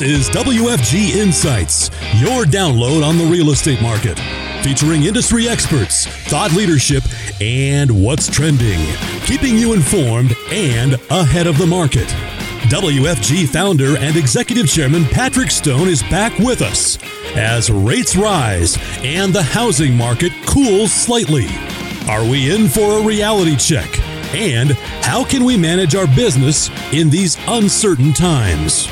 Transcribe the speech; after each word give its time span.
Is 0.00 0.28
WFG 0.28 1.16
Insights, 1.16 1.90
your 2.18 2.44
download 2.44 3.04
on 3.04 3.18
the 3.18 3.24
real 3.24 3.50
estate 3.50 3.82
market, 3.82 4.16
featuring 4.62 5.02
industry 5.02 5.48
experts, 5.48 6.06
thought 6.28 6.52
leadership, 6.52 7.02
and 7.40 7.90
what's 7.90 8.28
trending, 8.28 8.78
keeping 9.24 9.58
you 9.58 9.72
informed 9.72 10.36
and 10.52 10.94
ahead 11.10 11.48
of 11.48 11.58
the 11.58 11.66
market. 11.66 12.06
WFG 12.70 13.48
founder 13.48 13.98
and 13.98 14.16
executive 14.16 14.68
chairman 14.68 15.04
Patrick 15.06 15.50
Stone 15.50 15.88
is 15.88 16.02
back 16.04 16.38
with 16.38 16.62
us 16.62 16.96
as 17.34 17.68
rates 17.68 18.14
rise 18.14 18.78
and 18.98 19.32
the 19.32 19.42
housing 19.42 19.96
market 19.96 20.32
cools 20.46 20.92
slightly. 20.92 21.46
Are 22.08 22.24
we 22.24 22.54
in 22.54 22.68
for 22.68 23.00
a 23.00 23.02
reality 23.02 23.56
check? 23.56 23.88
And 24.32 24.72
how 25.02 25.24
can 25.24 25.42
we 25.44 25.56
manage 25.56 25.96
our 25.96 26.06
business 26.06 26.70
in 26.92 27.10
these 27.10 27.36
uncertain 27.48 28.12
times? 28.12 28.88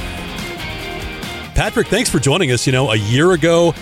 Patrick, 1.57 1.87
thanks 1.87 2.11
for 2.11 2.19
joining 2.19 2.53
us. 2.53 2.67
You 2.67 2.75
know, 2.75 2.91
a 2.91 2.97
year 2.97 3.33
ago, 3.33 3.73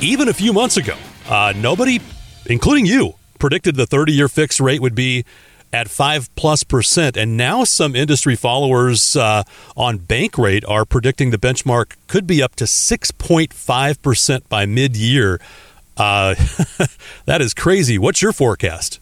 even 0.00 0.28
a 0.28 0.32
few 0.32 0.52
months 0.52 0.76
ago, 0.76 0.94
uh, 1.28 1.52
nobody, 1.56 2.00
including 2.46 2.86
you, 2.86 3.14
predicted 3.40 3.74
the 3.74 3.84
30 3.84 4.12
year 4.12 4.28
fixed 4.28 4.60
rate 4.60 4.80
would 4.80 4.94
be 4.94 5.24
at 5.72 5.88
5 5.90 6.32
plus 6.36 6.62
percent. 6.62 7.16
And 7.16 7.36
now 7.36 7.64
some 7.64 7.96
industry 7.96 8.36
followers 8.36 9.16
uh, 9.16 9.42
on 9.76 9.98
Bankrate 9.98 10.62
are 10.68 10.84
predicting 10.84 11.30
the 11.30 11.36
benchmark 11.36 11.96
could 12.06 12.28
be 12.28 12.40
up 12.40 12.54
to 12.54 12.64
6.5 12.64 14.00
percent 14.00 14.48
by 14.48 14.64
mid 14.64 14.96
year. 14.96 15.40
Uh, 15.96 16.36
that 17.24 17.40
is 17.40 17.54
crazy. 17.54 17.98
What's 17.98 18.22
your 18.22 18.32
forecast? 18.32 19.00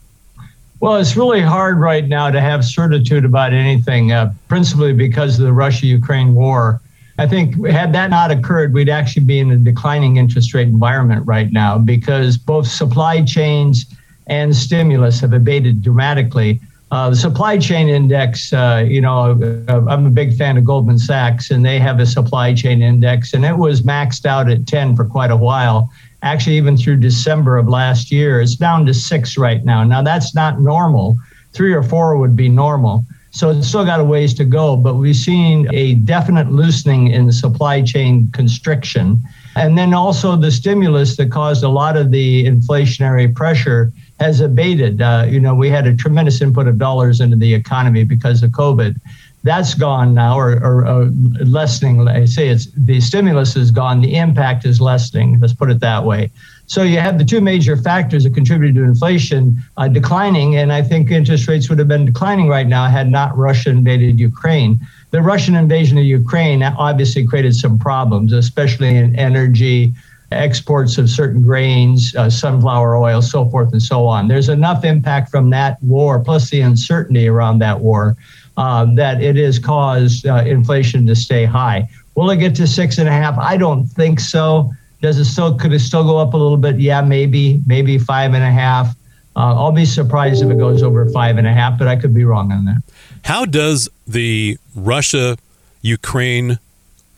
Well, 0.80 0.96
it's 0.96 1.14
really 1.14 1.42
hard 1.42 1.78
right 1.78 2.08
now 2.08 2.30
to 2.30 2.40
have 2.40 2.64
certitude 2.64 3.26
about 3.26 3.52
anything, 3.52 4.12
uh, 4.12 4.32
principally 4.48 4.94
because 4.94 5.38
of 5.38 5.44
the 5.44 5.52
Russia 5.52 5.84
Ukraine 5.84 6.34
war. 6.34 6.80
I 7.18 7.26
think 7.26 7.66
had 7.66 7.92
that 7.92 8.10
not 8.10 8.30
occurred, 8.30 8.72
we'd 8.72 8.88
actually 8.88 9.24
be 9.24 9.38
in 9.38 9.50
a 9.50 9.56
declining 9.56 10.16
interest 10.16 10.54
rate 10.54 10.68
environment 10.68 11.26
right 11.26 11.52
now 11.52 11.78
because 11.78 12.38
both 12.38 12.66
supply 12.66 13.22
chains 13.22 13.86
and 14.26 14.54
stimulus 14.54 15.20
have 15.20 15.32
abated 15.32 15.82
dramatically. 15.82 16.60
Uh, 16.90 17.10
the 17.10 17.16
supply 17.16 17.58
chain 17.58 17.88
index, 17.88 18.52
uh, 18.52 18.84
you 18.86 19.00
know, 19.00 19.40
uh, 19.68 19.84
I'm 19.88 20.06
a 20.06 20.10
big 20.10 20.36
fan 20.36 20.58
of 20.58 20.64
Goldman 20.64 20.98
Sachs, 20.98 21.50
and 21.50 21.64
they 21.64 21.78
have 21.78 21.98
a 22.00 22.06
supply 22.06 22.54
chain 22.54 22.82
index, 22.82 23.32
and 23.32 23.44
it 23.44 23.56
was 23.56 23.82
maxed 23.82 24.26
out 24.26 24.50
at 24.50 24.66
10 24.66 24.94
for 24.96 25.06
quite 25.06 25.30
a 25.30 25.36
while. 25.36 25.90
Actually, 26.22 26.56
even 26.56 26.76
through 26.76 26.98
December 26.98 27.56
of 27.56 27.66
last 27.68 28.12
year, 28.12 28.40
it's 28.40 28.56
down 28.56 28.84
to 28.86 28.94
six 28.94 29.38
right 29.38 29.64
now. 29.64 29.82
Now, 29.82 30.02
that's 30.02 30.34
not 30.34 30.60
normal. 30.60 31.16
Three 31.52 31.72
or 31.72 31.82
four 31.82 32.16
would 32.16 32.36
be 32.36 32.48
normal. 32.48 33.04
So 33.32 33.48
it's 33.50 33.66
still 33.66 33.84
got 33.84 33.98
a 33.98 34.04
ways 34.04 34.34
to 34.34 34.44
go, 34.44 34.76
but 34.76 34.94
we've 34.94 35.16
seen 35.16 35.66
a 35.72 35.94
definite 35.94 36.52
loosening 36.52 37.08
in 37.08 37.26
the 37.26 37.32
supply 37.32 37.80
chain 37.80 38.30
constriction. 38.32 39.22
And 39.56 39.76
then 39.76 39.94
also 39.94 40.36
the 40.36 40.50
stimulus 40.50 41.16
that 41.16 41.30
caused 41.30 41.64
a 41.64 41.68
lot 41.68 41.96
of 41.96 42.10
the 42.10 42.44
inflationary 42.44 43.34
pressure 43.34 43.90
has 44.20 44.40
abated. 44.40 45.00
Uh, 45.00 45.26
you 45.28 45.40
know, 45.40 45.54
we 45.54 45.70
had 45.70 45.86
a 45.86 45.96
tremendous 45.96 46.42
input 46.42 46.68
of 46.68 46.76
dollars 46.76 47.20
into 47.20 47.36
the 47.36 47.54
economy 47.54 48.04
because 48.04 48.42
of 48.42 48.50
COVID. 48.50 48.96
That's 49.44 49.74
gone 49.74 50.14
now, 50.14 50.38
or, 50.38 50.52
or, 50.62 50.86
or 50.86 51.04
lessening. 51.44 52.06
I 52.06 52.26
say 52.26 52.48
it's 52.48 52.68
the 52.76 53.00
stimulus 53.00 53.56
is 53.56 53.70
gone. 53.72 54.00
The 54.00 54.14
impact 54.14 54.64
is 54.64 54.80
lessening. 54.80 55.40
Let's 55.40 55.54
put 55.54 55.70
it 55.70 55.80
that 55.80 56.04
way. 56.04 56.30
So 56.72 56.84
you 56.84 57.00
have 57.00 57.18
the 57.18 57.24
two 57.26 57.42
major 57.42 57.76
factors 57.76 58.24
that 58.24 58.32
contributed 58.32 58.76
to 58.76 58.84
inflation 58.84 59.62
uh, 59.76 59.88
declining, 59.88 60.56
and 60.56 60.72
I 60.72 60.80
think 60.80 61.10
interest 61.10 61.46
rates 61.46 61.68
would 61.68 61.78
have 61.78 61.86
been 61.86 62.06
declining 62.06 62.48
right 62.48 62.66
now 62.66 62.86
had 62.86 63.10
not 63.10 63.36
Russia 63.36 63.68
invaded 63.68 64.18
Ukraine. 64.18 64.80
The 65.10 65.20
Russian 65.20 65.54
invasion 65.54 65.98
of 65.98 66.04
Ukraine 66.04 66.62
obviously 66.62 67.26
created 67.26 67.54
some 67.54 67.78
problems, 67.78 68.32
especially 68.32 68.96
in 68.96 69.14
energy, 69.16 69.92
exports 70.30 70.96
of 70.96 71.10
certain 71.10 71.42
grains, 71.42 72.14
uh, 72.16 72.30
sunflower 72.30 72.96
oil, 72.96 73.20
so 73.20 73.50
forth 73.50 73.70
and 73.72 73.82
so 73.82 74.06
on. 74.06 74.28
There's 74.28 74.48
enough 74.48 74.82
impact 74.82 75.30
from 75.30 75.50
that 75.50 75.76
war, 75.82 76.20
plus 76.20 76.48
the 76.48 76.62
uncertainty 76.62 77.28
around 77.28 77.58
that 77.58 77.80
war, 77.80 78.16
uh, 78.56 78.86
that 78.94 79.22
it 79.22 79.36
has 79.36 79.58
caused 79.58 80.26
uh, 80.26 80.36
inflation 80.46 81.06
to 81.08 81.14
stay 81.14 81.44
high. 81.44 81.86
Will 82.14 82.30
it 82.30 82.38
get 82.38 82.54
to 82.54 82.66
six 82.66 82.96
and 82.96 83.10
a 83.10 83.12
half? 83.12 83.36
I 83.38 83.58
don't 83.58 83.84
think 83.84 84.20
so. 84.20 84.72
Does 85.02 85.18
it 85.18 85.24
still 85.24 85.54
could 85.54 85.72
it 85.72 85.80
still 85.80 86.04
go 86.04 86.16
up 86.16 86.32
a 86.32 86.36
little 86.36 86.56
bit? 86.56 86.78
Yeah, 86.78 87.02
maybe, 87.02 87.60
maybe 87.66 87.98
five 87.98 88.34
and 88.34 88.44
a 88.44 88.50
half. 88.50 88.94
Uh, 89.34 89.54
I'll 89.54 89.72
be 89.72 89.84
surprised 89.84 90.42
if 90.42 90.50
it 90.50 90.58
goes 90.58 90.82
over 90.82 91.08
five 91.10 91.38
and 91.38 91.46
a 91.46 91.52
half, 91.52 91.78
but 91.78 91.88
I 91.88 91.96
could 91.96 92.14
be 92.14 92.24
wrong 92.24 92.52
on 92.52 92.64
that. 92.66 92.82
How 93.24 93.44
does 93.44 93.88
the 94.06 94.58
Russia 94.76 95.36
Ukraine 95.80 96.58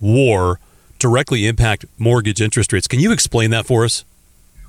war 0.01 0.61
directly 0.99 1.47
impact 1.47 1.85
mortgage 1.99 2.41
interest 2.41 2.73
rates? 2.73 2.89
Can 2.89 3.01
you 3.01 3.13
explain 3.13 3.51
that 3.51 3.67
for 3.67 3.85
us? 3.85 4.05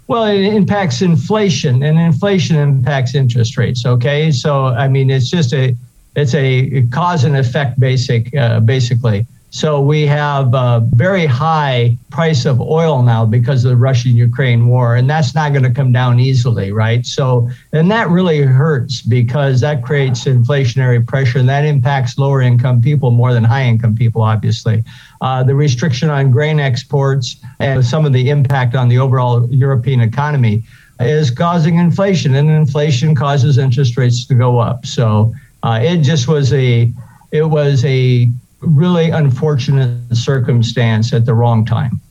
Well, 0.07 0.25
it 0.25 0.43
impacts 0.53 1.01
inflation, 1.01 1.83
and 1.83 1.97
inflation 1.97 2.57
impacts 2.57 3.15
interest 3.15 3.57
rates. 3.57 3.85
Okay, 3.85 4.31
so 4.31 4.65
I 4.65 4.87
mean, 4.87 5.09
it's 5.09 5.29
just 5.29 5.53
a 5.53 5.75
it's 6.15 6.33
a 6.33 6.85
cause 6.91 7.23
and 7.23 7.37
effect 7.37 7.79
basic 7.79 8.35
uh, 8.35 8.59
basically. 8.59 9.25
So 9.55 9.79
we 9.79 10.05
have 10.07 10.53
a 10.53 10.85
very 10.95 11.25
high 11.25 11.97
price 12.09 12.43
of 12.43 12.59
oil 12.59 13.01
now 13.03 13.25
because 13.25 13.63
of 13.63 13.69
the 13.69 13.77
Russian-Ukraine 13.77 14.67
war, 14.67 14.97
and 14.97 15.09
that's 15.09 15.33
not 15.33 15.53
going 15.53 15.63
to 15.63 15.71
come 15.71 15.93
down 15.93 16.19
easily, 16.19 16.73
right? 16.73 17.05
So, 17.05 17.49
and 17.71 17.89
that 17.89 18.09
really 18.09 18.41
hurts 18.41 19.01
because 19.01 19.61
that 19.61 19.81
creates 19.81 20.25
inflationary 20.25 21.07
pressure, 21.07 21.39
and 21.39 21.47
that 21.47 21.63
impacts 21.63 22.17
lower-income 22.17 22.81
people 22.81 23.11
more 23.11 23.33
than 23.33 23.45
high-income 23.45 23.95
people, 23.95 24.23
obviously. 24.23 24.83
Uh, 25.21 25.41
the 25.41 25.55
restriction 25.55 26.09
on 26.09 26.31
grain 26.31 26.59
exports 26.59 27.37
and 27.59 27.85
some 27.85 28.05
of 28.05 28.11
the 28.11 28.29
impact 28.29 28.75
on 28.75 28.89
the 28.89 28.97
overall 28.97 29.47
European 29.49 30.01
economy 30.01 30.63
is 30.99 31.31
causing 31.31 31.77
inflation, 31.77 32.35
and 32.35 32.49
inflation 32.49 33.15
causes 33.15 33.57
interest 33.57 33.95
rates 33.95 34.25
to 34.25 34.35
go 34.35 34.59
up. 34.59 34.85
So 34.85 35.33
uh, 35.63 35.79
it 35.81 35.99
just 36.01 36.27
was 36.27 36.51
a 36.51 36.91
it 37.31 37.43
was 37.43 37.85
a 37.85 38.29
really 38.65 39.09
unfortunate 39.09 40.15
circumstance 40.15 41.13
at 41.13 41.25
the 41.25 41.33
wrong 41.33 41.65
time. 41.65 42.01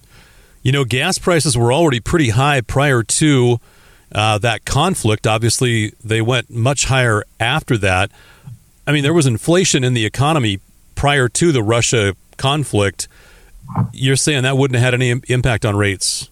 You 0.62 0.72
know, 0.72 0.84
gas 0.84 1.19
prices 1.19 1.56
were 1.56 1.72
already 1.72 2.00
pretty 2.00 2.31
high 2.31 2.60
prior 2.60 3.03
to 3.03 3.60
uh, 4.15 4.38
that 4.38 4.64
conflict. 4.64 5.26
Obviously, 5.26 5.93
they 6.03 6.22
went 6.22 6.50
much 6.50 6.87
higher 6.87 7.25
after 7.38 7.76
that. 7.78 8.10
I 8.87 8.93
mean, 8.93 9.03
there 9.03 9.14
was 9.14 9.26
inflation 9.26 9.84
in 9.84 9.94
the 9.94 10.06
economy 10.06 10.60
prior 10.94 11.28
to 11.28 11.53
the 11.53 11.62
Russia 11.62 12.14
conflict. 12.37 13.09
You're 13.93 14.16
saying 14.16 14.43
that 14.43 14.56
wouldn't 14.56 14.78
have 14.78 14.84
had 14.84 14.94
any 14.94 15.20
impact 15.28 15.64
on 15.64 15.76
rates? 15.76 16.28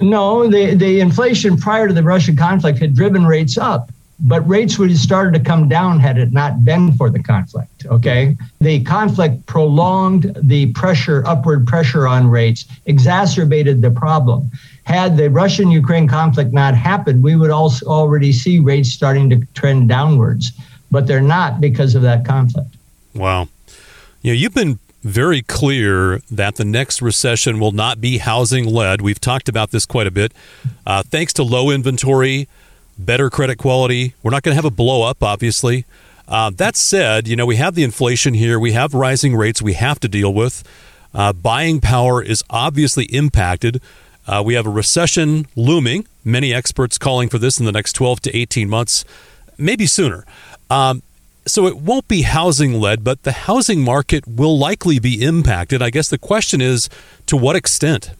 No, 0.00 0.48
the, 0.48 0.74
the 0.74 1.00
inflation 1.00 1.56
prior 1.56 1.86
to 1.86 1.94
the 1.94 2.02
Russian 2.02 2.36
conflict 2.36 2.78
had 2.78 2.94
driven 2.94 3.24
rates 3.24 3.56
up 3.56 3.91
but 4.22 4.48
rates 4.48 4.78
would 4.78 4.90
have 4.90 4.98
started 4.98 5.34
to 5.34 5.44
come 5.44 5.68
down 5.68 5.98
had 5.98 6.16
it 6.16 6.32
not 6.32 6.64
been 6.64 6.92
for 6.92 7.10
the 7.10 7.20
conflict. 7.22 7.86
Okay. 7.86 8.36
The 8.60 8.82
conflict 8.84 9.46
prolonged 9.46 10.36
the 10.42 10.72
pressure, 10.72 11.24
upward 11.26 11.66
pressure 11.66 12.06
on 12.06 12.28
rates, 12.28 12.66
exacerbated 12.86 13.82
the 13.82 13.90
problem. 13.90 14.50
Had 14.84 15.16
the 15.16 15.28
Russian 15.28 15.70
Ukraine 15.70 16.06
conflict 16.06 16.52
not 16.52 16.74
happened, 16.74 17.22
we 17.22 17.34
would 17.36 17.50
also 17.50 17.86
already 17.86 18.32
see 18.32 18.60
rates 18.60 18.90
starting 18.90 19.28
to 19.30 19.44
trend 19.54 19.88
downwards, 19.88 20.52
but 20.90 21.06
they're 21.06 21.20
not 21.20 21.60
because 21.60 21.94
of 21.94 22.02
that 22.02 22.24
conflict. 22.24 22.76
Wow. 23.14 23.48
You 24.22 24.32
know, 24.32 24.38
you've 24.38 24.54
been 24.54 24.78
very 25.02 25.42
clear 25.42 26.20
that 26.30 26.56
the 26.56 26.64
next 26.64 27.02
recession 27.02 27.58
will 27.58 27.72
not 27.72 28.00
be 28.00 28.18
housing 28.18 28.64
led. 28.66 29.00
We've 29.00 29.20
talked 29.20 29.48
about 29.48 29.72
this 29.72 29.84
quite 29.84 30.06
a 30.06 30.12
bit. 30.12 30.32
Uh, 30.86 31.02
thanks 31.02 31.32
to 31.34 31.42
low 31.42 31.70
inventory, 31.70 32.48
better 32.98 33.30
credit 33.30 33.58
quality. 33.58 34.14
We're 34.22 34.30
not 34.30 34.42
going 34.42 34.52
to 34.52 34.56
have 34.56 34.64
a 34.64 34.70
blow 34.70 35.02
up, 35.02 35.22
obviously. 35.22 35.84
Uh, 36.28 36.50
that 36.50 36.76
said, 36.76 37.26
you 37.28 37.36
know, 37.36 37.46
we 37.46 37.56
have 37.56 37.74
the 37.74 37.82
inflation 37.82 38.34
here, 38.34 38.58
we 38.58 38.72
have 38.72 38.94
rising 38.94 39.34
rates 39.34 39.60
we 39.60 39.74
have 39.74 40.00
to 40.00 40.08
deal 40.08 40.32
with. 40.32 40.62
Uh, 41.14 41.32
buying 41.32 41.80
power 41.80 42.22
is 42.22 42.42
obviously 42.48 43.04
impacted. 43.06 43.82
Uh, 44.26 44.42
we 44.44 44.54
have 44.54 44.66
a 44.66 44.70
recession 44.70 45.46
looming. 45.56 46.06
Many 46.24 46.54
experts 46.54 46.96
calling 46.96 47.28
for 47.28 47.38
this 47.38 47.58
in 47.58 47.66
the 47.66 47.72
next 47.72 47.94
12 47.94 48.20
to 48.22 48.36
18 48.36 48.68
months, 48.68 49.04
maybe 49.58 49.84
sooner. 49.86 50.24
Um, 50.70 51.02
so 51.44 51.66
it 51.66 51.76
won't 51.76 52.06
be 52.06 52.22
housing 52.22 52.74
led, 52.80 53.02
but 53.02 53.24
the 53.24 53.32
housing 53.32 53.80
market 53.82 54.26
will 54.26 54.56
likely 54.56 54.98
be 55.00 55.22
impacted. 55.22 55.82
I 55.82 55.90
guess 55.90 56.08
the 56.08 56.18
question 56.18 56.60
is 56.60 56.88
to 57.26 57.36
what 57.36 57.56
extent? 57.56 58.10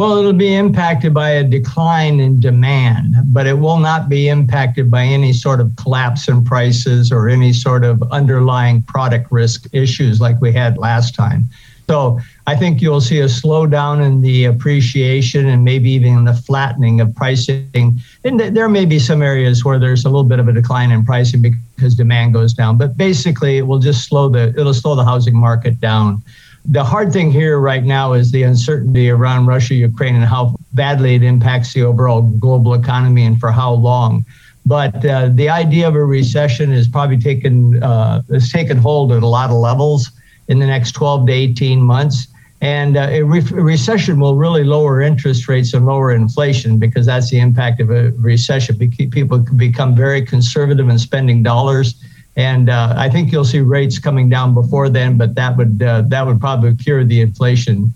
Well, 0.00 0.16
it'll 0.16 0.32
be 0.32 0.54
impacted 0.54 1.12
by 1.12 1.28
a 1.32 1.44
decline 1.44 2.20
in 2.20 2.40
demand, 2.40 3.16
but 3.34 3.46
it 3.46 3.58
will 3.58 3.76
not 3.76 4.08
be 4.08 4.30
impacted 4.30 4.90
by 4.90 5.04
any 5.04 5.34
sort 5.34 5.60
of 5.60 5.76
collapse 5.76 6.26
in 6.26 6.42
prices 6.42 7.12
or 7.12 7.28
any 7.28 7.52
sort 7.52 7.84
of 7.84 8.02
underlying 8.10 8.80
product 8.80 9.30
risk 9.30 9.66
issues 9.74 10.18
like 10.18 10.40
we 10.40 10.52
had 10.52 10.78
last 10.78 11.14
time. 11.14 11.50
So 11.86 12.18
I 12.46 12.56
think 12.56 12.80
you'll 12.80 13.02
see 13.02 13.20
a 13.20 13.26
slowdown 13.26 14.02
in 14.02 14.22
the 14.22 14.46
appreciation 14.46 15.46
and 15.46 15.64
maybe 15.64 15.90
even 15.90 16.24
the 16.24 16.32
flattening 16.32 17.02
of 17.02 17.14
pricing. 17.14 18.00
And 18.24 18.40
there 18.40 18.70
may 18.70 18.86
be 18.86 18.98
some 18.98 19.20
areas 19.20 19.66
where 19.66 19.78
there's 19.78 20.06
a 20.06 20.08
little 20.08 20.24
bit 20.24 20.38
of 20.38 20.48
a 20.48 20.52
decline 20.54 20.92
in 20.92 21.04
pricing 21.04 21.42
because 21.42 21.94
demand 21.94 22.32
goes 22.32 22.54
down, 22.54 22.78
but 22.78 22.96
basically 22.96 23.58
it 23.58 23.66
will 23.66 23.80
just 23.80 24.08
slow 24.08 24.30
the 24.30 24.54
it'll 24.58 24.72
slow 24.72 24.94
the 24.94 25.04
housing 25.04 25.36
market 25.36 25.78
down. 25.78 26.22
The 26.64 26.84
hard 26.84 27.12
thing 27.12 27.30
here 27.30 27.58
right 27.58 27.84
now 27.84 28.12
is 28.12 28.32
the 28.32 28.42
uncertainty 28.42 29.10
around 29.10 29.46
Russia, 29.46 29.74
Ukraine, 29.74 30.14
and 30.14 30.24
how 30.24 30.56
badly 30.72 31.14
it 31.14 31.22
impacts 31.22 31.72
the 31.72 31.82
overall 31.82 32.22
global 32.22 32.74
economy 32.74 33.24
and 33.24 33.40
for 33.40 33.50
how 33.50 33.72
long. 33.72 34.24
But 34.66 35.04
uh, 35.04 35.30
the 35.32 35.48
idea 35.48 35.88
of 35.88 35.94
a 35.94 36.04
recession 36.04 36.70
is 36.70 36.86
probably 36.86 37.18
taken 37.18 37.82
uh, 37.82 38.22
has 38.30 38.50
taken 38.50 38.76
hold 38.76 39.10
at 39.12 39.22
a 39.22 39.26
lot 39.26 39.50
of 39.50 39.56
levels 39.56 40.10
in 40.48 40.58
the 40.58 40.66
next 40.66 40.92
12 40.92 41.26
to 41.26 41.32
18 41.32 41.80
months. 41.80 42.26
And 42.60 42.98
uh, 42.98 43.08
a, 43.10 43.22
re- 43.22 43.38
a, 43.38 43.62
recession 43.62 44.20
will 44.20 44.36
really 44.36 44.64
lower 44.64 45.00
interest 45.00 45.48
rates 45.48 45.72
and 45.72 45.86
lower 45.86 46.12
inflation 46.12 46.78
because 46.78 47.06
that's 47.06 47.30
the 47.30 47.40
impact 47.40 47.80
of 47.80 47.90
a 47.90 48.10
recession. 48.18 48.76
People 49.10 49.38
become 49.56 49.96
very 49.96 50.22
conservative 50.22 50.88
in 50.88 50.98
spending 50.98 51.42
dollars, 51.42 51.94
and 52.36 52.70
uh, 52.70 52.94
I 52.96 53.08
think 53.08 53.32
you'll 53.32 53.44
see 53.44 53.60
rates 53.60 53.98
coming 53.98 54.28
down 54.28 54.54
before 54.54 54.88
then. 54.88 55.18
But 55.18 55.34
that 55.34 55.56
would 55.56 55.82
uh, 55.82 56.02
that 56.08 56.26
would 56.26 56.40
probably 56.40 56.74
cure 56.76 57.04
the 57.04 57.20
inflation. 57.20 57.92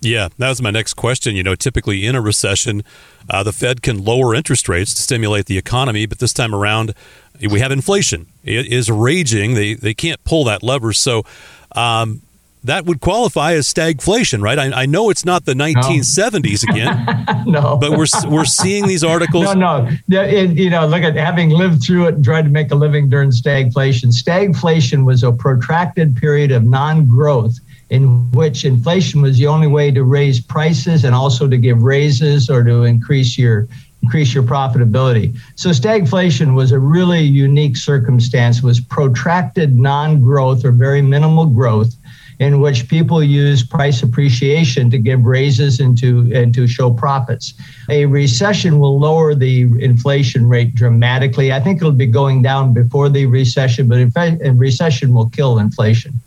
Yeah, 0.00 0.28
that 0.38 0.48
was 0.48 0.62
my 0.62 0.70
next 0.70 0.94
question. 0.94 1.34
You 1.34 1.42
know, 1.42 1.54
typically 1.54 2.06
in 2.06 2.14
a 2.14 2.20
recession, 2.20 2.82
uh, 3.28 3.42
the 3.42 3.52
Fed 3.52 3.82
can 3.82 4.04
lower 4.04 4.34
interest 4.34 4.68
rates 4.68 4.94
to 4.94 5.02
stimulate 5.02 5.46
the 5.46 5.58
economy, 5.58 6.06
but 6.06 6.18
this 6.18 6.32
time 6.32 6.54
around, 6.54 6.94
we 7.40 7.60
have 7.60 7.72
inflation. 7.72 8.26
It 8.44 8.66
is 8.66 8.90
raging. 8.90 9.54
They 9.54 9.74
they 9.74 9.94
can't 9.94 10.22
pull 10.24 10.44
that 10.44 10.62
lever. 10.62 10.92
So. 10.92 11.24
Um, 11.72 12.22
that 12.64 12.84
would 12.86 13.00
qualify 13.00 13.52
as 13.52 13.72
stagflation, 13.72 14.42
right? 14.42 14.58
I, 14.58 14.82
I 14.82 14.86
know 14.86 15.10
it's 15.10 15.24
not 15.24 15.44
the 15.44 15.54
1970s 15.54 16.66
no. 16.66 16.74
again, 16.74 17.44
no, 17.46 17.76
but 17.76 17.92
we're 17.92 18.06
we're 18.28 18.44
seeing 18.44 18.86
these 18.86 19.04
articles. 19.04 19.44
No, 19.44 19.54
no, 19.54 19.98
it, 20.08 20.50
you 20.50 20.70
know, 20.70 20.86
look 20.86 21.02
at 21.02 21.14
having 21.16 21.50
lived 21.50 21.82
through 21.82 22.06
it 22.06 22.14
and 22.16 22.24
tried 22.24 22.42
to 22.42 22.50
make 22.50 22.70
a 22.70 22.74
living 22.74 23.08
during 23.08 23.30
stagflation. 23.30 24.06
Stagflation 24.06 25.04
was 25.04 25.22
a 25.22 25.32
protracted 25.32 26.16
period 26.16 26.50
of 26.50 26.64
non-growth 26.64 27.56
in 27.90 28.30
which 28.32 28.64
inflation 28.64 29.22
was 29.22 29.38
the 29.38 29.46
only 29.46 29.66
way 29.66 29.90
to 29.90 30.04
raise 30.04 30.40
prices 30.40 31.04
and 31.04 31.14
also 31.14 31.48
to 31.48 31.56
give 31.56 31.82
raises 31.82 32.50
or 32.50 32.62
to 32.62 32.84
increase 32.84 33.38
your 33.38 33.66
increase 34.02 34.32
your 34.32 34.44
profitability. 34.44 35.36
So 35.56 35.70
stagflation 35.70 36.54
was 36.54 36.70
a 36.70 36.78
really 36.78 37.22
unique 37.22 37.76
circumstance, 37.76 38.62
was 38.62 38.78
protracted 38.80 39.76
non-growth 39.76 40.64
or 40.64 40.70
very 40.70 41.02
minimal 41.02 41.46
growth 41.46 41.94
in 42.38 42.60
which 42.60 42.88
people 42.88 43.22
use 43.22 43.64
price 43.64 44.02
appreciation 44.02 44.90
to 44.90 44.98
give 44.98 45.24
raises 45.24 45.80
and 45.80 45.98
to, 45.98 46.30
and 46.32 46.54
to 46.54 46.66
show 46.66 46.92
profits. 46.92 47.54
A 47.88 48.06
recession 48.06 48.78
will 48.78 48.98
lower 48.98 49.34
the 49.34 49.62
inflation 49.82 50.48
rate 50.48 50.74
dramatically. 50.74 51.52
I 51.52 51.60
think 51.60 51.80
it'll 51.80 51.92
be 51.92 52.06
going 52.06 52.42
down 52.42 52.72
before 52.72 53.08
the 53.08 53.26
recession, 53.26 53.88
but 53.88 53.98
a 53.98 54.52
recession 54.52 55.12
will 55.12 55.30
kill 55.30 55.58
inflation. 55.58 56.20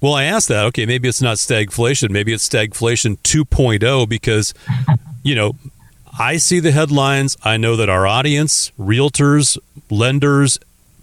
Well, 0.00 0.14
I 0.14 0.24
asked 0.24 0.48
that. 0.48 0.64
Okay, 0.66 0.86
maybe 0.86 1.08
it's 1.08 1.20
not 1.20 1.36
stagflation. 1.36 2.10
Maybe 2.10 2.32
it's 2.32 2.48
stagflation 2.48 3.18
2.0 3.18 4.08
because, 4.08 4.54
you 5.22 5.34
know, 5.34 5.56
I 6.18 6.38
see 6.38 6.58
the 6.58 6.72
headlines. 6.72 7.36
I 7.44 7.56
know 7.56 7.76
that 7.76 7.88
our 7.88 8.06
audience, 8.06 8.72
realtors, 8.78 9.58
lenders, 9.90 10.58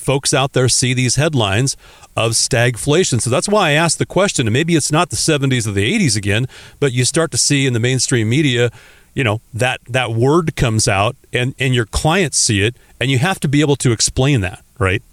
folks 0.08 0.34
out 0.34 0.54
there 0.54 0.70
see 0.70 0.94
these 0.94 1.18
headlines 1.18 1.76
of 2.16 2.32
stagflation. 2.32 3.20
So 3.20 3.30
that's 3.30 3.50
why 3.50 3.72
I 3.72 3.72
asked 3.74 4.00
the 4.00 4.06
question. 4.06 4.48
And 4.48 4.54
maybe 4.54 4.78
it's 4.78 4.90
not 4.90 5.10
the 5.10 5.18
70s 5.18 5.68
or 5.68 5.74
the 5.74 6.00
80s 6.00 6.16
again, 6.16 6.48
but 6.80 6.94
you 6.94 7.04
start 7.04 7.30
to 7.32 7.38
see 7.38 7.68
in 7.68 7.74
the 7.74 7.80
mainstream 7.82 8.30
media, 8.30 8.72
you 9.14 9.26
know, 9.26 9.42
that 9.54 9.82
that 9.90 10.12
word 10.12 10.56
comes 10.56 10.88
out 10.88 11.18
and 11.34 11.54
and 11.60 11.76
your 11.76 11.86
clients 11.86 12.38
see 12.38 12.64
it 12.64 12.78
and 13.02 13.12
you 13.12 13.18
have 13.18 13.38
to 13.42 13.50
be 13.50 13.60
able 13.60 13.76
to 13.76 13.92
explain 13.92 14.40
that, 14.42 14.64
right? 14.80 15.04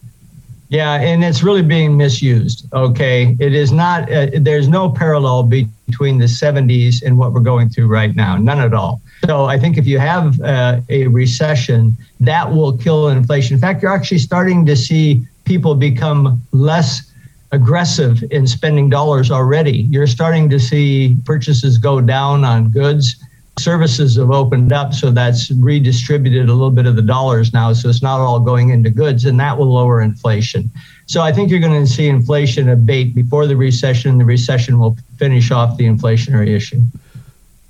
Yeah, 0.68 0.94
and 0.94 1.24
it's 1.24 1.42
really 1.42 1.62
being 1.62 1.96
misused. 1.96 2.72
Okay, 2.72 3.36
it 3.40 3.52
is 3.52 3.72
not. 3.72 4.10
Uh, 4.10 4.28
there's 4.40 4.68
no 4.68 4.90
parallel 4.90 5.42
between 5.42 6.18
the 6.18 6.26
70s 6.26 7.02
and 7.02 7.18
what 7.18 7.32
we're 7.32 7.40
going 7.40 7.68
through 7.68 7.88
right 7.88 8.14
now. 8.14 8.36
None 8.36 8.60
at 8.60 8.74
all. 8.74 9.00
So 9.26 9.46
I 9.46 9.58
think 9.58 9.78
if 9.78 9.86
you 9.86 9.98
have 9.98 10.40
uh, 10.42 10.80
a 10.90 11.06
recession, 11.06 11.96
that 12.20 12.52
will 12.52 12.76
kill 12.76 13.08
inflation. 13.08 13.54
In 13.54 13.60
fact, 13.60 13.82
you're 13.82 13.92
actually 13.92 14.18
starting 14.18 14.66
to 14.66 14.76
see 14.76 15.26
people 15.44 15.74
become 15.74 16.42
less 16.52 17.10
aggressive 17.52 18.22
in 18.30 18.46
spending 18.46 18.90
dollars 18.90 19.30
already. 19.30 19.86
You're 19.90 20.06
starting 20.06 20.50
to 20.50 20.58
see 20.60 21.16
purchases 21.24 21.78
go 21.78 22.00
down 22.00 22.44
on 22.44 22.70
goods. 22.70 23.16
Services 23.58 24.16
have 24.16 24.30
opened 24.30 24.72
up, 24.72 24.92
so 24.92 25.10
that's 25.10 25.50
redistributed 25.52 26.48
a 26.48 26.52
little 26.52 26.72
bit 26.72 26.86
of 26.86 26.96
the 26.96 27.02
dollars 27.02 27.52
now. 27.52 27.72
So 27.72 27.88
it's 27.88 28.02
not 28.02 28.20
all 28.20 28.40
going 28.40 28.70
into 28.70 28.90
goods, 28.90 29.24
and 29.24 29.38
that 29.38 29.56
will 29.56 29.72
lower 29.72 30.02
inflation. 30.02 30.70
So 31.06 31.22
I 31.22 31.32
think 31.32 31.50
you're 31.50 31.60
going 31.60 31.86
to 31.86 31.90
see 31.90 32.08
inflation 32.08 32.68
abate 32.68 33.14
before 33.14 33.46
the 33.46 33.56
recession. 33.56 34.18
The 34.18 34.24
recession 34.24 34.78
will 34.78 34.98
finish 35.16 35.50
off 35.50 35.76
the 35.76 35.84
inflationary 35.84 36.48
issue. 36.48 36.82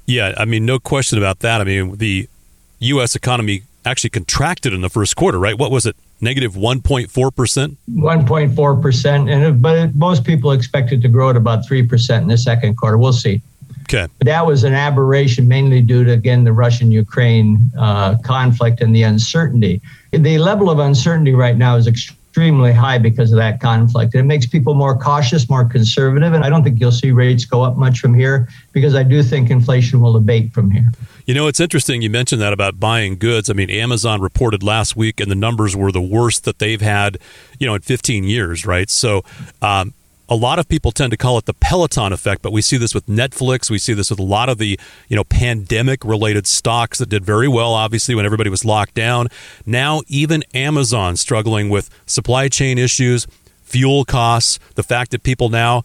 Yeah, 0.07 0.35
I 0.37 0.45
mean, 0.45 0.67
no 0.67 0.79
question 0.79 1.19
about 1.19 1.41
that. 1.41 1.61
I 1.61 1.65
mean, 1.65 1.97
the 1.97 2.29
U.S. 2.81 3.15
economy 3.15 3.63
actually 3.85 4.11
contracted 4.11 4.73
in 4.73 4.81
the 4.81 4.91
first 4.91 5.17
quarter, 5.17 5.39
right? 5.39 5.59
What 5.59 5.71
was 5.71 5.87
it? 5.87 5.97
Negative 6.21 6.55
1.4%? 6.55 7.77
1.4%. 7.91 9.31
And 9.31 9.63
but 9.63 9.79
it, 9.79 9.95
most 9.95 10.25
people 10.25 10.53
expect 10.53 10.93
it 10.93 11.03
to 11.03 11.09
grow 11.09 11.31
at 11.31 11.37
about 11.37 11.67
3% 11.67 12.23
in 12.23 12.29
the 12.29 12.39
second 12.39 12.77
quarter. 12.77 12.97
We'll 12.97 13.13
see. 13.13 13.43
Okay. 13.83 14.07
That 14.21 14.47
was 14.47 14.65
an 14.65 14.73
aberration 14.73 15.47
mainly 15.47 15.83
due 15.83 16.05
to, 16.05 16.13
again, 16.13 16.45
the 16.45 16.53
Russian 16.53 16.91
Ukraine 16.91 17.71
uh, 17.79 18.17
conflict 18.25 18.81
and 18.81 18.95
the 18.95 19.03
uncertainty. 19.03 19.83
The 20.13 20.39
level 20.39 20.71
of 20.71 20.79
uncertainty 20.79 21.35
right 21.35 21.57
now 21.57 21.77
is 21.77 21.87
extremely 21.87 22.24
extremely 22.35 22.73
high 22.73 22.99
because 22.99 23.31
of 23.31 23.39
that 23.39 23.61
conflict. 23.61 24.13
It 24.13 24.25
makes 24.25 24.45
people 24.45 24.75
more 24.75 24.99
cautious, 24.99 25.49
more 25.49 25.65
conservative, 25.65 26.33
and 26.33 26.45
I 26.45 26.49
don't 26.51 26.65
think 26.65 26.81
you'll 26.81 26.91
see 26.91 27.13
rates 27.13 27.45
go 27.45 27.63
up 27.63 27.77
much 27.77 28.01
from 28.01 28.13
here 28.13 28.49
because 28.73 28.97
I 28.97 29.05
do 29.05 29.23
think 29.23 29.51
inflation 29.51 30.01
will 30.01 30.17
abate 30.17 30.53
from 30.53 30.69
here. 30.69 30.91
You 31.27 31.35
know, 31.35 31.47
it's 31.47 31.61
interesting 31.61 32.03
you 32.03 32.11
mentioned 32.11 32.43
that 32.43 32.53
about 32.53 32.81
buying 32.81 33.19
goods. 33.19 33.49
I 33.49 33.53
mean, 33.53 33.71
Amazon 33.71 34.21
reported 34.21 34.65
last 34.65 34.97
week, 34.97 35.21
and 35.21 35.31
the 35.31 35.37
numbers 35.37 35.77
were 35.77 35.93
the 35.93 36.03
worst 36.03 36.43
that 36.43 36.59
they've 36.59 36.81
had, 36.81 37.19
you 37.61 37.69
know, 37.69 37.75
in 37.77 37.83
15 37.83 38.25
years, 38.25 38.67
right? 38.67 38.91
So, 38.91 39.23
um, 39.63 39.95
a 40.35 40.37
lot 40.37 40.59
of 40.59 40.69
people 40.69 40.91
tend 40.91 41.13
to 41.13 41.17
call 41.17 41.39
it 41.39 41.45
the 41.45 41.55
Peloton 41.55 42.13
effect, 42.13 42.43
but 42.43 42.53
we 42.53 42.61
see 42.61 42.77
this 42.77 42.93
with 42.93 43.07
Netflix. 43.07 43.71
We 43.71 43.79
see 43.79 43.95
this 43.95 44.11
with 44.11 44.19
a 44.19 44.25
lot 44.25 44.49
of 44.49 44.59
the, 44.59 44.79
you 45.09 45.17
know, 45.17 45.23
pandemic 45.23 46.05
related 46.05 46.49
stocks 46.49 46.99
that 46.99 47.09
did 47.09 47.25
very 47.25 47.47
well, 47.47 47.73
obviously, 47.73 48.17
when 48.17 48.27
everybody 48.27 48.51
was 48.51 48.65
locked 48.65 48.95
down. 48.95 49.29
Now, 49.65 50.03
even 50.09 50.43
Amazon 50.53 51.17
struggling 51.17 51.69
with 51.71 51.89
supply 52.05 52.49
chain 52.49 52.79
issues, 52.79 53.29
fuel 53.63 54.05
costs, 54.05 54.59
the 54.75 54.83
fact 54.83 55.13
that 55.13 55.23
people 55.23 55.51
now, 55.51 55.85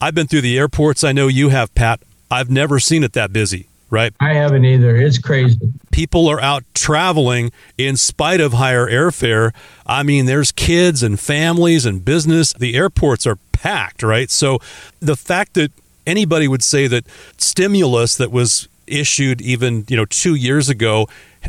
I've 0.00 0.14
been 0.14 0.26
through 0.26 0.40
the 0.40 0.58
airports. 0.58 1.04
I 1.04 1.12
know 1.12 1.28
you 1.28 1.50
have, 1.50 1.74
Pat. 1.74 2.00
I've 2.30 2.50
never 2.50 2.80
seen 2.80 3.04
it 3.04 3.12
that 3.12 3.30
busy 3.30 3.68
right? 3.92 4.12
I 4.18 4.34
haven't 4.34 4.64
either. 4.64 4.96
It's 4.96 5.18
crazy. 5.18 5.60
People 5.92 6.26
are 6.26 6.40
out 6.40 6.64
traveling 6.74 7.52
in 7.78 7.96
spite 7.96 8.40
of 8.40 8.54
higher 8.54 8.88
airfare. 8.88 9.54
I 9.86 10.02
mean, 10.02 10.26
there's 10.26 10.50
kids 10.50 11.04
and 11.04 11.20
families 11.20 11.86
and 11.86 12.04
business. 12.04 12.52
The 12.52 12.74
airports 12.74 13.26
are 13.26 13.36
packed, 13.52 14.02
right? 14.02 14.30
So 14.30 14.58
the 14.98 15.14
fact 15.14 15.54
that 15.54 15.70
anybody 16.06 16.48
would 16.48 16.64
say 16.64 16.88
that 16.88 17.06
stimulus 17.36 18.16
that 18.16 18.32
was 18.32 18.66
issued 18.88 19.40
even, 19.40 19.84
you 19.88 19.96
know, 19.96 20.04
2 20.04 20.34
years 20.34 20.68
ago 20.68 21.06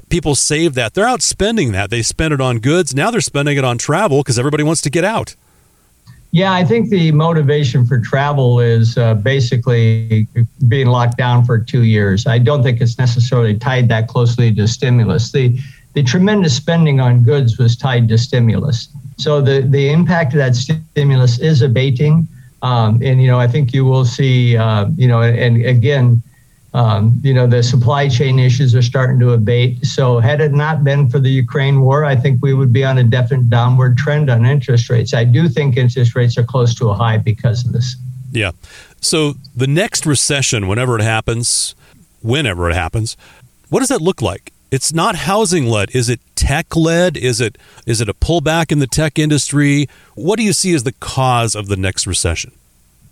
people 0.10 0.36
saved 0.36 0.76
that. 0.76 0.94
They're 0.94 1.08
out 1.08 1.22
spending 1.22 1.72
that. 1.72 1.90
They 1.90 2.02
spent 2.02 2.34
it 2.34 2.42
on 2.42 2.60
goods. 2.60 2.96
Now 2.96 3.12
they're 3.12 3.22
spending 3.22 3.58
it 3.58 3.64
on 3.64 3.78
travel 3.78 4.20
because 4.20 4.40
everybody 4.40 4.64
wants 4.64 4.82
to 4.82 4.90
get 4.90 5.04
out. 5.04 5.36
Yeah, 6.34 6.52
I 6.52 6.64
think 6.64 6.90
the 6.90 7.12
motivation 7.12 7.86
for 7.86 8.00
travel 8.00 8.60
is 8.60 8.98
uh, 8.98 9.14
basically 9.14 10.28
being 10.68 10.88
locked 10.88 11.16
down 11.16 11.46
for 11.46 11.60
two 11.60 11.84
years. 11.84 12.26
I 12.26 12.40
don't 12.40 12.64
think 12.64 12.82
it's 12.82 12.98
necessarily 12.98 13.54
tied 13.56 13.88
that 13.90 14.08
closely 14.08 14.52
to 14.56 14.68
stimulus. 14.68 15.32
The 15.32 15.60
the 15.94 16.02
tremendous 16.02 16.56
spending 16.56 17.00
on 17.00 17.22
goods 17.22 17.60
was 17.60 17.78
tied 17.78 18.08
to 18.08 18.18
stimulus. 18.18 18.90
So 19.18 19.42
the 19.42 19.62
the 19.62 19.92
impact 19.92 20.34
of 20.34 20.40
that 20.40 20.56
stimulus 20.56 21.38
is 21.38 21.62
abating, 21.62 22.28
um, 22.64 23.00
and 23.04 23.22
you 23.22 23.28
know 23.28 23.40
I 23.40 23.48
think 23.48 23.72
you 23.72 23.86
will 23.86 24.04
see 24.04 24.58
uh, 24.58 24.88
you 24.98 25.08
know 25.08 25.22
and 25.22 25.64
again 25.64 26.24
um, 26.74 27.20
you 27.24 27.34
know, 27.34 27.46
the 27.46 27.62
supply 27.62 28.10
chain 28.10 28.40
issues 28.40 28.74
are 28.74 28.82
starting 28.82 29.20
to 29.20 29.32
abate. 29.32 29.86
So, 29.86 30.20
had 30.20 30.42
it 30.42 30.54
not 30.54 30.84
been 30.84 31.10
for 31.10 31.20
the 31.20 31.30
Ukraine 31.30 31.82
war, 31.82 32.04
I 32.04 32.16
think 32.16 32.42
we 32.42 32.54
would 32.54 32.74
be 32.74 32.84
on 32.84 32.98
a 32.98 33.04
definite 33.04 33.50
downward 33.50 33.98
trend 33.98 34.30
on 34.30 34.46
interest 34.46 34.90
rates. 34.90 35.14
I 35.14 35.24
do 35.24 35.48
think 35.48 35.78
interest 35.78 36.16
rates 36.16 36.38
are 36.38 36.44
close 36.44 36.74
to 36.76 36.90
a 36.90 36.96
high 36.96 37.18
because 37.18 37.66
of 37.66 37.74
this. 37.74 37.96
Yeah. 38.32 38.52
So, 39.02 39.36
the 39.56 39.68
next 39.68 40.06
recession, 40.08 40.68
whenever 40.68 40.98
it 40.98 41.04
happens, 41.04 41.76
whenever 42.22 42.70
it 42.70 42.74
happens, 42.74 43.18
what 43.70 43.80
does 43.80 43.90
that 43.90 44.02
look 44.02 44.22
like? 44.22 44.52
It's 44.72 44.92
not 44.92 45.16
housing 45.16 45.68
led. 45.68 45.96
Is 45.96 46.10
it 46.10 46.20
tech 46.34 46.76
led? 46.76 47.16
Is 47.16 47.40
it 47.40 47.60
is 47.86 48.02
it 48.02 48.10
a 48.10 48.16
pullback 48.16 48.72
in 48.72 48.80
the 48.80 48.88
tech 48.88 49.20
industry? 49.20 49.88
What 50.16 50.38
do 50.38 50.44
you 50.44 50.54
see 50.54 50.74
as 50.74 50.82
the 50.82 50.94
cause 50.94 51.54
of 51.54 51.68
the 51.68 51.78
next 51.78 52.08
recession? 52.08 52.52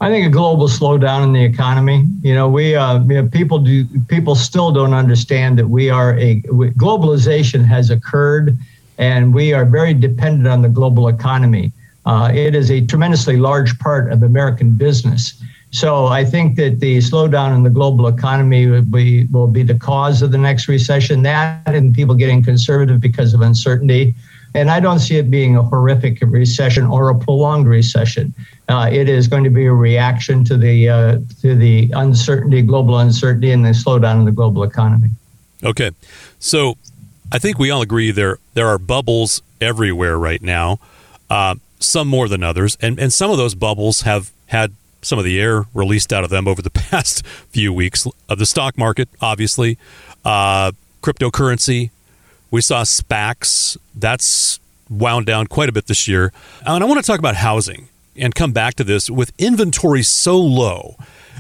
I 0.02 0.10
think 0.10 0.26
a 0.26 0.32
global 0.32 0.68
slowdown 0.68 1.24
in 1.24 1.32
the 1.32 1.44
economy. 1.44 2.08
You 2.24 2.34
know, 2.34 2.50
we, 2.50 2.76
uh, 2.76 3.04
you 3.04 3.22
know, 3.22 3.28
people 3.30 3.60
do 3.60 3.86
people 4.08 4.34
still 4.34 4.72
don't 4.72 4.96
understand 4.96 5.60
that 5.60 5.68
we 5.68 5.92
are 5.92 6.18
a 6.18 6.42
globalization 6.42 7.64
has 7.66 7.92
occurred, 7.92 8.58
and 8.98 9.32
we 9.32 9.54
are 9.54 9.64
very 9.64 9.94
dependent 9.94 10.48
on 10.48 10.64
the 10.64 10.70
global 10.70 11.08
economy. 11.08 11.72
Uh, 12.08 12.32
it 12.34 12.56
is 12.56 12.72
a 12.72 12.84
tremendously 12.88 13.38
large 13.38 13.78
part 13.78 14.12
of 14.12 14.24
American 14.24 14.72
business. 14.72 15.40
So 15.70 16.08
I 16.08 16.26
think 16.26 16.56
that 16.56 16.80
the 16.80 16.98
slowdown 16.98 17.56
in 17.56 17.62
the 17.62 17.70
global 17.70 18.08
economy 18.08 18.66
will 18.66 18.82
be, 18.82 19.26
will 19.28 19.48
be 19.48 19.62
the 19.62 19.76
cause 19.76 20.24
of 20.24 20.32
the 20.32 20.38
next 20.38 20.68
recession. 20.68 21.22
That 21.22 21.62
and 21.68 21.94
people 21.94 22.16
getting 22.16 22.44
conservative 22.44 23.00
because 23.00 23.36
of 23.36 23.42
uncertainty. 23.42 24.16
And 24.54 24.70
I 24.70 24.80
don't 24.80 25.00
see 25.00 25.18
it 25.18 25.32
being 25.32 25.56
a 25.56 25.64
horrific 25.64 26.20
recession 26.22 26.86
or 26.86 27.10
a 27.10 27.18
prolonged 27.18 27.68
recession. 27.68 28.34
Uh, 28.68 28.90
it 28.92 29.08
is 29.08 29.28
going 29.28 29.44
to 29.44 29.50
be 29.50 29.66
a 29.66 29.74
reaction 29.74 30.44
to 30.46 30.58
the 30.58 30.90
uh, 30.90 31.20
to 31.42 31.56
the 31.56 31.92
uncertainty, 31.96 32.62
global 32.62 33.00
uncertainty, 33.00 33.52
and 33.52 33.66
the 33.66 33.70
slowdown 33.70 34.20
in 34.20 34.26
the 34.26 34.32
global 34.32 34.64
economy. 34.64 35.10
Okay, 35.64 35.92
so 36.40 36.76
I 37.32 37.40
think 37.40 37.60
we 37.60 37.70
all 37.70 37.82
agree 37.82 38.12
there 38.12 38.40
there 38.54 38.68
are 38.68 38.78
bubbles 38.78 39.42
everywhere 39.60 40.18
right 40.18 40.42
now, 40.42 40.80
uh, 41.30 41.56
some 41.80 42.08
more 42.08 42.28
than 42.28 42.44
others, 42.44 42.78
and 42.82 43.00
and 43.00 43.14
some 43.14 43.32
of 43.32 43.38
those 43.38 43.56
bubbles 43.56 44.02
have 44.02 44.32
had 44.48 44.74
some 45.02 45.18
of 45.18 45.26
the 45.26 45.40
air 45.40 45.66
released 45.74 46.14
out 46.14 46.24
of 46.24 46.30
them 46.30 46.48
over 46.48 46.62
the 46.62 46.70
past 46.92 47.26
few 47.26 47.74
weeks 47.74 48.08
of 48.30 48.40
the 48.40 48.46
stock 48.46 48.78
market, 48.78 49.10
obviously, 49.22 49.78
uh, 50.26 50.72
cryptocurrency. 51.02 51.90
We 52.52 52.62
saw 52.62 52.84
SPACs. 52.84 53.78
That's 53.96 54.60
wound 54.90 55.26
down 55.26 55.48
quite 55.48 55.70
a 55.70 55.72
bit 55.72 55.88
this 55.88 56.08
year. 56.08 56.34
And 56.66 56.84
I 56.84 56.88
want 56.88 57.00
to 57.00 57.08
talk 57.08 57.18
about 57.18 57.36
housing 57.38 57.88
and 58.16 58.36
come 58.36 58.52
back 58.52 58.76
to 58.76 58.84
this 58.84 59.10
with 59.10 59.32
inventory 59.38 60.04
so 60.04 60.38
low 60.38 60.98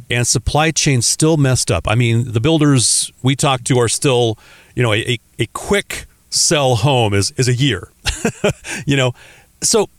and 0.09 0.25
supply 0.25 0.71
chain 0.71 1.01
still 1.01 1.37
messed 1.37 1.69
up. 1.69 1.87
I 1.87 1.95
mean, 1.95 2.31
the 2.31 2.39
builders 2.39 3.11
we 3.21 3.35
talk 3.35 3.63
to 3.65 3.77
are 3.79 3.89
still, 3.89 4.37
you 4.75 4.83
know, 4.83 4.93
a, 4.93 5.19
a 5.37 5.45
quick 5.47 6.05
sell 6.29 6.75
home 6.75 7.13
is, 7.13 7.31
is 7.31 7.47
a 7.47 7.53
year, 7.53 7.89
you 8.85 8.95
know. 8.95 9.13
So 9.61 9.89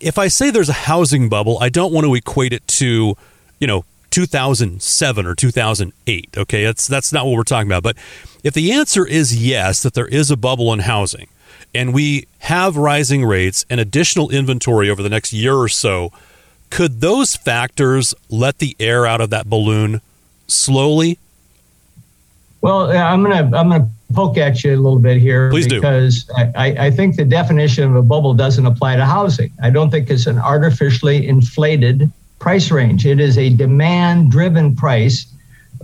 if 0.00 0.18
I 0.18 0.28
say 0.28 0.50
there's 0.50 0.68
a 0.68 0.72
housing 0.72 1.28
bubble, 1.28 1.58
I 1.60 1.68
don't 1.68 1.92
want 1.92 2.06
to 2.06 2.14
equate 2.14 2.52
it 2.52 2.66
to, 2.68 3.16
you 3.58 3.66
know, 3.66 3.84
2007 4.14 5.26
or 5.26 5.34
2008. 5.34 6.38
Okay, 6.38 6.64
that's 6.64 6.86
that's 6.86 7.12
not 7.12 7.26
what 7.26 7.34
we're 7.34 7.42
talking 7.42 7.68
about. 7.68 7.82
But 7.82 7.96
if 8.44 8.54
the 8.54 8.70
answer 8.70 9.04
is 9.04 9.44
yes, 9.44 9.82
that 9.82 9.94
there 9.94 10.06
is 10.06 10.30
a 10.30 10.36
bubble 10.36 10.72
in 10.72 10.80
housing, 10.80 11.26
and 11.74 11.92
we 11.92 12.28
have 12.38 12.76
rising 12.76 13.24
rates 13.24 13.66
and 13.68 13.80
additional 13.80 14.30
inventory 14.30 14.88
over 14.88 15.02
the 15.02 15.08
next 15.08 15.32
year 15.32 15.56
or 15.56 15.68
so, 15.68 16.12
could 16.70 17.00
those 17.00 17.34
factors 17.34 18.14
let 18.30 18.58
the 18.58 18.76
air 18.78 19.04
out 19.04 19.20
of 19.20 19.30
that 19.30 19.50
balloon 19.50 20.00
slowly? 20.46 21.18
Well, 22.60 22.92
I'm 22.92 23.24
gonna 23.24 23.56
I'm 23.56 23.68
gonna 23.68 23.90
poke 24.12 24.38
at 24.38 24.62
you 24.62 24.76
a 24.76 24.78
little 24.78 25.00
bit 25.00 25.20
here 25.20 25.50
Please 25.50 25.66
because 25.66 26.30
I, 26.54 26.86
I 26.86 26.90
think 26.92 27.16
the 27.16 27.24
definition 27.24 27.82
of 27.82 27.96
a 27.96 28.02
bubble 28.02 28.32
doesn't 28.32 28.64
apply 28.64 28.94
to 28.94 29.04
housing. 29.04 29.50
I 29.60 29.70
don't 29.70 29.90
think 29.90 30.08
it's 30.08 30.28
an 30.28 30.38
artificially 30.38 31.26
inflated 31.26 32.12
price 32.44 32.70
range. 32.70 33.06
It 33.06 33.20
is 33.20 33.38
a 33.38 33.48
demand 33.48 34.30
driven 34.30 34.76
price 34.76 35.26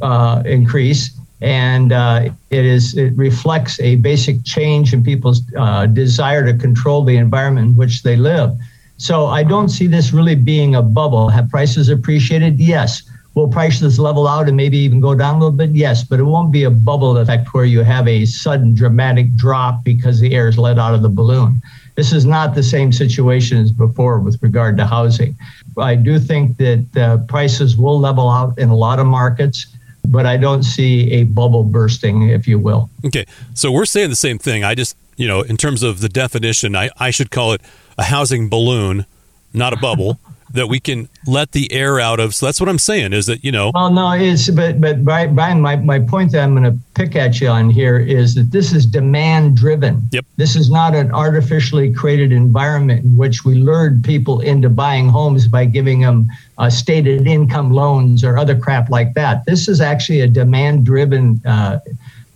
uh, 0.02 0.42
increase. 0.44 1.18
And 1.40 1.90
uh, 1.90 2.28
it 2.50 2.66
is 2.66 2.94
it 2.98 3.14
reflects 3.16 3.80
a 3.80 3.96
basic 3.96 4.44
change 4.44 4.92
in 4.92 5.02
people's 5.02 5.40
uh, 5.56 5.86
desire 5.86 6.44
to 6.44 6.52
control 6.66 7.02
the 7.02 7.16
environment 7.16 7.68
in 7.70 7.76
which 7.78 8.02
they 8.02 8.14
live. 8.14 8.50
So 8.98 9.14
I 9.28 9.42
don't 9.42 9.70
see 9.70 9.86
this 9.86 10.12
really 10.12 10.34
being 10.34 10.74
a 10.74 10.82
bubble. 10.82 11.30
Have 11.30 11.48
prices 11.48 11.88
appreciated? 11.88 12.60
Yes. 12.60 12.90
Will 13.34 13.48
prices 13.48 13.98
level 13.98 14.28
out 14.28 14.46
and 14.48 14.56
maybe 14.56 14.76
even 14.76 15.00
go 15.00 15.14
down 15.14 15.36
a 15.36 15.38
little 15.38 15.56
bit? 15.56 15.70
Yes, 15.70 16.04
but 16.04 16.20
it 16.20 16.24
won't 16.24 16.52
be 16.52 16.64
a 16.64 16.70
bubble 16.70 17.16
effect 17.16 17.54
where 17.54 17.64
you 17.64 17.80
have 17.82 18.06
a 18.06 18.26
sudden 18.26 18.74
dramatic 18.74 19.34
drop 19.34 19.82
because 19.82 20.20
the 20.20 20.34
air 20.34 20.48
is 20.48 20.58
let 20.58 20.78
out 20.78 20.94
of 20.94 21.00
the 21.00 21.08
balloon. 21.08 21.62
This 22.00 22.14
is 22.14 22.24
not 22.24 22.54
the 22.54 22.62
same 22.62 22.92
situation 22.92 23.58
as 23.58 23.70
before 23.70 24.20
with 24.20 24.42
regard 24.42 24.78
to 24.78 24.86
housing. 24.86 25.36
I 25.76 25.96
do 25.96 26.18
think 26.18 26.56
that 26.56 26.96
uh, 26.96 27.18
prices 27.28 27.76
will 27.76 28.00
level 28.00 28.30
out 28.30 28.58
in 28.58 28.70
a 28.70 28.74
lot 28.74 28.98
of 28.98 29.06
markets, 29.06 29.66
but 30.06 30.24
I 30.24 30.38
don't 30.38 30.62
see 30.62 31.12
a 31.12 31.24
bubble 31.24 31.62
bursting, 31.62 32.30
if 32.30 32.48
you 32.48 32.58
will. 32.58 32.88
Okay, 33.04 33.26
so 33.52 33.70
we're 33.70 33.84
saying 33.84 34.08
the 34.08 34.16
same 34.16 34.38
thing. 34.38 34.64
I 34.64 34.74
just, 34.74 34.96
you 35.18 35.28
know, 35.28 35.42
in 35.42 35.58
terms 35.58 35.82
of 35.82 36.00
the 36.00 36.08
definition, 36.08 36.74
I, 36.74 36.88
I 36.96 37.10
should 37.10 37.30
call 37.30 37.52
it 37.52 37.60
a 37.98 38.04
housing 38.04 38.48
balloon, 38.48 39.04
not 39.52 39.74
a 39.74 39.76
bubble. 39.76 40.18
that 40.52 40.68
we 40.68 40.80
can 40.80 41.08
let 41.26 41.52
the 41.52 41.72
air 41.72 42.00
out 42.00 42.20
of. 42.20 42.34
So 42.34 42.46
that's 42.46 42.60
what 42.60 42.68
I'm 42.68 42.78
saying 42.78 43.12
is 43.12 43.26
that, 43.26 43.44
you 43.44 43.52
know. 43.52 43.70
Well, 43.74 43.92
no, 43.92 44.12
it's, 44.12 44.50
but, 44.50 44.80
but 44.80 45.04
Brian, 45.04 45.60
my, 45.60 45.76
my 45.76 45.98
point 45.98 46.32
that 46.32 46.42
I'm 46.42 46.54
going 46.54 46.64
to 46.64 46.78
pick 46.94 47.14
at 47.16 47.40
you 47.40 47.48
on 47.48 47.70
here 47.70 47.98
is 47.98 48.34
that 48.34 48.50
this 48.50 48.72
is 48.72 48.86
demand 48.86 49.56
driven. 49.56 50.08
Yep. 50.12 50.24
This 50.36 50.56
is 50.56 50.70
not 50.70 50.94
an 50.94 51.12
artificially 51.12 51.92
created 51.92 52.32
environment 52.32 53.04
in 53.04 53.16
which 53.16 53.44
we 53.44 53.54
lured 53.54 54.02
people 54.02 54.40
into 54.40 54.68
buying 54.68 55.08
homes 55.08 55.46
by 55.46 55.64
giving 55.64 56.00
them 56.00 56.28
uh, 56.58 56.68
stated 56.68 57.26
income 57.26 57.72
loans 57.72 58.24
or 58.24 58.36
other 58.36 58.58
crap 58.58 58.90
like 58.90 59.14
that. 59.14 59.44
This 59.46 59.68
is 59.68 59.80
actually 59.80 60.20
a 60.20 60.28
demand 60.28 60.84
driven 60.84 61.40
uh, 61.46 61.78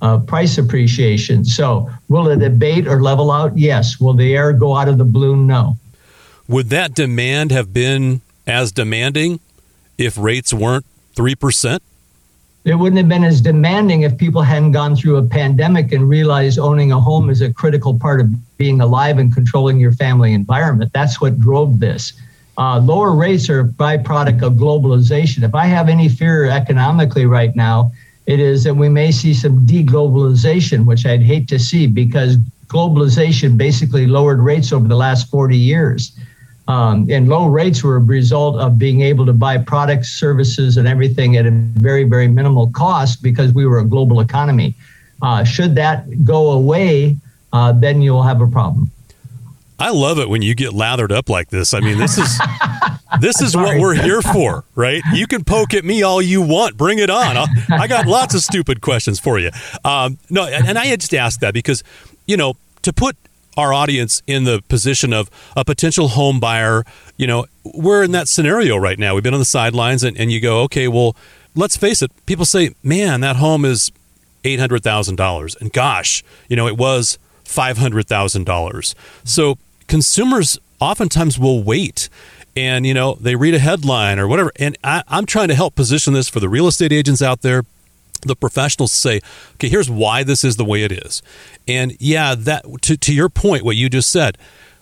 uh, 0.02 0.18
price 0.18 0.58
appreciation. 0.58 1.44
So, 1.44 1.90
will 2.08 2.28
it 2.28 2.42
abate 2.42 2.86
or 2.86 3.02
level 3.02 3.30
out? 3.30 3.56
Yes. 3.56 3.98
Will 3.98 4.12
the 4.12 4.36
air 4.36 4.52
go 4.52 4.76
out 4.76 4.88
of 4.88 4.98
the 4.98 5.04
balloon? 5.04 5.46
No. 5.46 5.78
Would 6.46 6.68
that 6.68 6.94
demand 6.94 7.52
have 7.52 7.72
been 7.72 8.20
as 8.46 8.70
demanding 8.70 9.40
if 9.96 10.18
rates 10.18 10.52
weren't 10.52 10.84
3%? 11.16 11.80
It 12.64 12.74
wouldn't 12.74 12.98
have 12.98 13.08
been 13.08 13.24
as 13.24 13.40
demanding 13.40 14.02
if 14.02 14.16
people 14.18 14.42
hadn't 14.42 14.72
gone 14.72 14.94
through 14.94 15.16
a 15.16 15.22
pandemic 15.22 15.92
and 15.92 16.06
realized 16.08 16.58
owning 16.58 16.92
a 16.92 17.00
home 17.00 17.30
is 17.30 17.40
a 17.40 17.52
critical 17.52 17.98
part 17.98 18.20
of 18.20 18.56
being 18.58 18.80
alive 18.82 19.18
and 19.18 19.34
controlling 19.34 19.78
your 19.78 19.92
family 19.92 20.34
environment. 20.34 20.90
That's 20.92 21.20
what 21.20 21.40
drove 21.40 21.80
this. 21.80 22.12
Uh, 22.58 22.78
lower 22.78 23.12
rates 23.12 23.48
are 23.48 23.60
a 23.60 23.64
byproduct 23.64 24.42
of 24.42 24.54
globalization. 24.54 25.42
If 25.42 25.54
I 25.54 25.64
have 25.66 25.88
any 25.88 26.08
fear 26.08 26.44
economically 26.44 27.26
right 27.26 27.54
now, 27.56 27.90
it 28.26 28.38
is 28.38 28.64
that 28.64 28.74
we 28.74 28.88
may 28.88 29.12
see 29.12 29.34
some 29.34 29.66
deglobalization, 29.66 30.84
which 30.84 31.04
I'd 31.04 31.22
hate 31.22 31.48
to 31.48 31.58
see 31.58 31.86
because 31.86 32.36
globalization 32.68 33.56
basically 33.56 34.06
lowered 34.06 34.40
rates 34.40 34.72
over 34.72 34.88
the 34.88 34.96
last 34.96 35.28
40 35.30 35.56
years. 35.56 36.12
Um, 36.66 37.06
and 37.10 37.28
low 37.28 37.46
rates 37.46 37.82
were 37.84 37.96
a 37.96 38.00
result 38.00 38.56
of 38.56 38.78
being 38.78 39.02
able 39.02 39.26
to 39.26 39.34
buy 39.34 39.58
products, 39.58 40.10
services, 40.10 40.78
and 40.78 40.88
everything 40.88 41.36
at 41.36 41.44
a 41.44 41.50
very, 41.50 42.04
very 42.04 42.26
minimal 42.26 42.70
cost 42.70 43.22
because 43.22 43.52
we 43.52 43.66
were 43.66 43.80
a 43.80 43.84
global 43.84 44.20
economy. 44.20 44.74
Uh, 45.20 45.44
should 45.44 45.74
that 45.74 46.24
go 46.24 46.52
away, 46.52 47.16
uh, 47.52 47.72
then 47.72 48.00
you'll 48.00 48.22
have 48.22 48.40
a 48.40 48.46
problem. 48.46 48.90
I 49.78 49.90
love 49.90 50.18
it 50.18 50.28
when 50.28 50.40
you 50.40 50.54
get 50.54 50.72
lathered 50.72 51.12
up 51.12 51.28
like 51.28 51.50
this. 51.50 51.74
I 51.74 51.80
mean, 51.80 51.98
this 51.98 52.16
is 52.16 52.40
this 53.20 53.42
is 53.42 53.56
what 53.56 53.78
we're 53.78 53.94
here 53.94 54.22
for, 54.22 54.64
right? 54.74 55.02
You 55.12 55.26
can 55.26 55.44
poke 55.44 55.74
at 55.74 55.84
me 55.84 56.02
all 56.02 56.22
you 56.22 56.40
want. 56.40 56.76
Bring 56.76 56.98
it 56.98 57.10
on. 57.10 57.36
I'll, 57.36 57.48
i 57.70 57.86
got 57.86 58.06
lots 58.06 58.34
of 58.34 58.42
stupid 58.42 58.80
questions 58.80 59.18
for 59.18 59.38
you. 59.38 59.50
Um, 59.84 60.18
no, 60.30 60.44
and 60.46 60.78
I 60.78 60.94
just 60.96 61.12
asked 61.12 61.40
that 61.40 61.54
because, 61.54 61.82
you 62.26 62.36
know, 62.36 62.54
to 62.82 62.92
put 62.92 63.16
our 63.56 63.72
audience 63.72 64.22
in 64.26 64.44
the 64.44 64.62
position 64.68 65.12
of 65.12 65.30
a 65.56 65.64
potential 65.64 66.08
home 66.08 66.40
buyer. 66.40 66.84
You 67.16 67.26
know, 67.26 67.46
we're 67.64 68.02
in 68.02 68.12
that 68.12 68.28
scenario 68.28 68.76
right 68.76 68.98
now. 68.98 69.14
We've 69.14 69.22
been 69.22 69.34
on 69.34 69.40
the 69.40 69.44
sidelines, 69.44 70.02
and, 70.02 70.16
and 70.16 70.30
you 70.32 70.40
go, 70.40 70.62
okay, 70.62 70.88
well, 70.88 71.16
let's 71.54 71.76
face 71.76 72.02
it. 72.02 72.10
People 72.26 72.44
say, 72.44 72.74
man, 72.82 73.20
that 73.20 73.36
home 73.36 73.64
is 73.64 73.92
$800,000. 74.44 75.60
And 75.60 75.72
gosh, 75.72 76.22
you 76.48 76.56
know, 76.56 76.66
it 76.66 76.76
was 76.76 77.18
$500,000. 77.44 78.94
So 79.24 79.58
consumers 79.86 80.58
oftentimes 80.80 81.38
will 81.38 81.62
wait 81.62 82.08
and, 82.56 82.86
you 82.86 82.94
know, 82.94 83.14
they 83.14 83.34
read 83.34 83.54
a 83.54 83.58
headline 83.58 84.18
or 84.18 84.28
whatever. 84.28 84.52
And 84.56 84.78
I, 84.84 85.02
I'm 85.08 85.26
trying 85.26 85.48
to 85.48 85.54
help 85.54 85.74
position 85.74 86.14
this 86.14 86.28
for 86.28 86.40
the 86.40 86.48
real 86.48 86.68
estate 86.68 86.92
agents 86.92 87.20
out 87.20 87.42
there 87.42 87.64
the 88.24 88.36
professionals 88.36 88.92
say, 88.92 89.20
okay, 89.54 89.68
here's 89.68 89.90
why 89.90 90.22
this 90.22 90.44
is 90.44 90.56
the 90.56 90.64
way 90.64 90.82
it 90.82 90.92
is. 90.92 91.22
And 91.66 91.96
yeah, 92.00 92.34
that 92.34 92.64
to, 92.82 92.96
to 92.96 93.14
your 93.14 93.28
point, 93.28 93.64
what 93.64 93.76
you 93.76 93.88
just 93.88 94.10
said, 94.10 94.38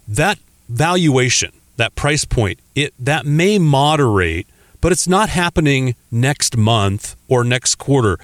that 0.09 0.39
valuation, 0.69 1.53
that 1.77 1.95
price 1.95 2.25
point, 2.25 2.59
it 2.75 2.95
that 2.99 3.27
may 3.27 3.59
moderate, 3.59 4.47
but 4.81 4.93
it's 4.93 5.09
not 5.09 5.29
happening 5.29 5.95
next 6.11 6.57
month 6.57 7.17
or 7.29 7.45
next 7.45 7.77
quarter. 7.77 8.19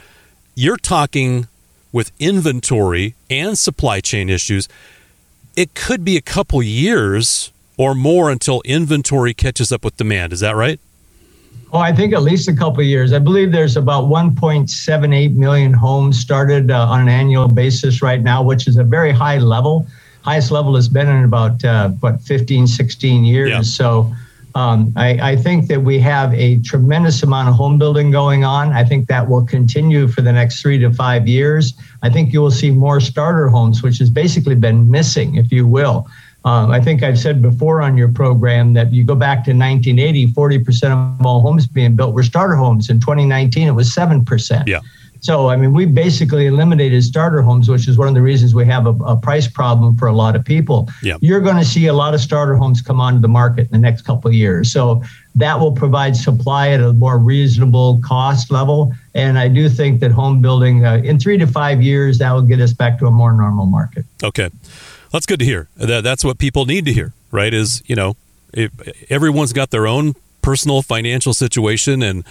You're 0.55 0.77
talking 0.77 1.47
with 1.93 2.13
inventory 2.19 3.15
and 3.31 3.59
supply 3.59 4.01
chain 4.01 4.29
issues. 4.29 4.69
It 5.57 5.75
could 5.75 6.05
be 6.05 6.17
a 6.17 6.21
couple 6.21 6.63
years 6.63 7.53
or 7.77 7.95
more 7.95 8.31
until 8.31 8.61
inventory 8.65 9.35
catches 9.35 9.73
up 9.73 9.85
with 9.85 9.97
demand. 9.97 10.33
Is 10.33 10.41
that 10.41 10.57
right? 10.57 10.81
Oh, 11.73 11.79
I 11.79 11.93
think 11.93 12.15
at 12.15 12.23
least 12.23 12.49
a 12.49 12.55
couple 12.55 12.81
of 12.81 12.87
years. 12.87 13.13
I 13.13 13.19
believe 13.19 13.53
there's 13.53 13.77
about 13.77 14.05
1.78 14.05 15.35
million 15.35 15.73
homes 15.73 16.19
started 16.19 16.71
uh, 16.71 16.87
on 16.89 17.03
an 17.03 17.09
annual 17.09 17.47
basis 17.47 18.01
right 18.01 18.23
now, 18.23 18.43
which 18.43 18.67
is 18.67 18.79
a 18.79 18.85
very 18.85 19.13
high 19.13 19.39
level. 19.39 19.87
Highest 20.23 20.51
level 20.51 20.75
has 20.77 20.89
been 20.89 21.09
in 21.09 21.25
about 21.25 21.63
uh, 21.65 21.91
what 22.01 22.23
15, 22.23 22.67
16 22.67 23.25
years. 23.25 23.51
Yeah. 23.51 23.61
So 23.63 24.13
um, 24.55 24.93
I, 24.97 25.33
I, 25.33 25.37
think 25.37 25.69
that 25.69 25.83
we 25.83 25.99
have 26.01 26.33
a 26.35 26.59
tremendous 26.61 27.23
amount 27.23 27.49
of 27.49 27.55
home 27.55 27.79
building 27.79 28.11
going 28.11 28.45
on. 28.45 28.73
I 28.73 28.83
think 28.83 29.07
that 29.09 29.29
will 29.29 29.45
continue 29.45 30.09
for 30.09 30.23
the 30.23 30.33
next 30.33 30.63
three 30.63 30.79
to 30.79 30.91
five 30.93 31.29
years. 31.29 31.75
I 32.03 32.09
think 32.09 32.33
you 32.33 32.41
will 32.41 32.51
see 32.51 32.71
more 32.71 32.99
starter 32.99 33.49
homes, 33.49 33.83
which 33.83 33.99
has 33.99 34.09
basically 34.09 34.55
been 34.55 34.91
missing, 34.91 35.37
if 35.37 35.53
you 35.53 35.67
will. 35.67 36.09
Um, 36.45 36.71
I 36.71 36.81
think 36.81 37.03
I've 37.03 37.19
said 37.19 37.43
before 37.43 37.83
on 37.83 37.97
your 37.97 38.09
program 38.09 38.73
that 38.75 38.93
you 38.93 39.05
go 39.05 39.15
back 39.15 39.45
to 39.45 39.51
1980, 39.51 40.29
40% 40.29 41.19
of 41.19 41.27
all 41.27 41.41
homes 41.41 41.67
being 41.67 41.97
built 41.97 42.15
were 42.15 42.23
starter 42.23 42.55
homes. 42.55 42.89
In 42.89 43.01
2019, 43.01 43.67
it 43.67 43.73
was 43.73 43.91
7%. 43.91 44.67
Yeah. 44.67 44.81
So, 45.21 45.49
I 45.49 45.57
mean, 45.57 45.73
we 45.73 45.85
basically 45.85 46.47
eliminated 46.47 47.03
starter 47.03 47.43
homes, 47.43 47.69
which 47.69 47.89
is 47.89 47.99
one 47.99 48.07
of 48.07 48.15
the 48.15 48.23
reasons 48.23 48.55
we 48.55 48.65
have 48.67 48.87
a, 48.87 48.91
a 48.91 49.17
price 49.17 49.49
problem 49.49 49.97
for 49.97 50.07
a 50.07 50.13
lot 50.13 50.37
of 50.37 50.45
people. 50.45 50.89
Yep. 51.03 51.19
You're 51.23 51.41
going 51.41 51.57
to 51.57 51.65
see 51.65 51.87
a 51.87 51.93
lot 51.93 52.15
of 52.15 52.21
starter 52.21 52.55
homes 52.55 52.81
come 52.81 53.01
onto 53.01 53.21
the 53.21 53.29
market 53.29 53.63
in 53.63 53.73
the 53.73 53.79
next 53.79 54.03
couple 54.03 54.29
of 54.29 54.35
years. 54.35 54.73
So, 54.73 55.03
that 55.35 55.59
will 55.61 55.73
provide 55.73 56.17
supply 56.17 56.71
at 56.71 56.81
a 56.81 56.93
more 56.93 57.19
reasonable 57.19 58.01
cost 58.05 58.51
level. 58.51 58.93
And 59.15 59.39
I 59.39 59.47
do 59.47 59.69
think 59.69 60.01
that 60.01 60.11
home 60.11 60.43
building 60.43 60.85
uh, 60.85 61.01
in 61.05 61.19
three 61.21 61.39
to 61.39 61.47
five 61.47 61.81
years, 61.81 62.19
that 62.19 62.33
will 62.33 62.43
get 62.43 62.61
us 62.61 62.73
back 62.73 62.99
to 62.99 63.07
a 63.07 63.11
more 63.11 63.33
normal 63.33 63.67
market. 63.67 64.05
Okay. 64.23 64.51
That's 65.13 65.27
good 65.27 65.39
to 65.41 65.45
hear. 65.45 65.69
That, 65.77 66.05
that's 66.05 66.25
what 66.25 66.39
people 66.39 66.67
need 66.67 66.85
to 66.87 66.93
hear, 66.93 67.15
right? 67.31 67.53
Is, 67.53 67.83
you 67.87 67.97
know, 67.97 68.17
everyone's 69.11 69.53
got 69.53 69.71
their 69.71 69.87
own 69.87 70.15
personal 70.43 70.83
financial 70.83 71.35
situation. 71.35 72.03
And, 72.03 72.25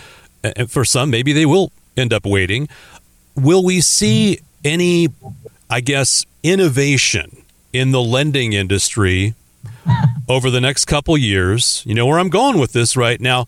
and 0.44 0.70
for 0.70 0.86
some, 0.86 1.10
maybe 1.10 1.34
they 1.34 1.46
will 1.46 1.72
end 1.96 2.14
up 2.14 2.26
waiting. 2.26 2.68
Will 3.36 3.64
we 3.64 3.82
see 3.82 4.40
any, 4.64 5.10
I 5.70 5.82
guess, 5.82 6.26
innovation 6.44 7.44
in 7.74 7.92
the 7.92 8.02
lending 8.02 8.54
industry 8.54 9.34
over 10.28 10.50
the 10.50 10.62
next 10.62 10.86
couple 10.86 11.18
years? 11.18 11.84
You 11.86 11.94
know 11.94 12.06
where 12.06 12.20
I'm 12.20 12.30
going 12.30 12.60
with 12.60 12.74
this 12.74 12.96
right 12.98 13.20
now. 13.20 13.48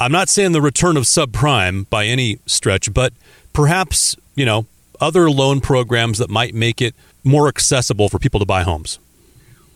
I'm 0.00 0.12
not 0.12 0.28
saying 0.28 0.52
the 0.52 0.60
return 0.60 0.96
of 0.96 1.04
subprime 1.04 1.88
by 1.88 2.06
any 2.06 2.38
stretch, 2.46 2.92
but 2.92 3.12
perhaps, 3.52 4.16
you 4.34 4.44
know, 4.44 4.66
other 5.00 5.30
loan 5.30 5.60
programs 5.60 6.18
that 6.18 6.28
might 6.28 6.54
make 6.54 6.82
it 6.82 6.94
more 7.24 7.48
accessible 7.48 8.08
for 8.08 8.18
people 8.18 8.40
to 8.40 8.46
buy 8.46 8.62
homes. 8.62 8.98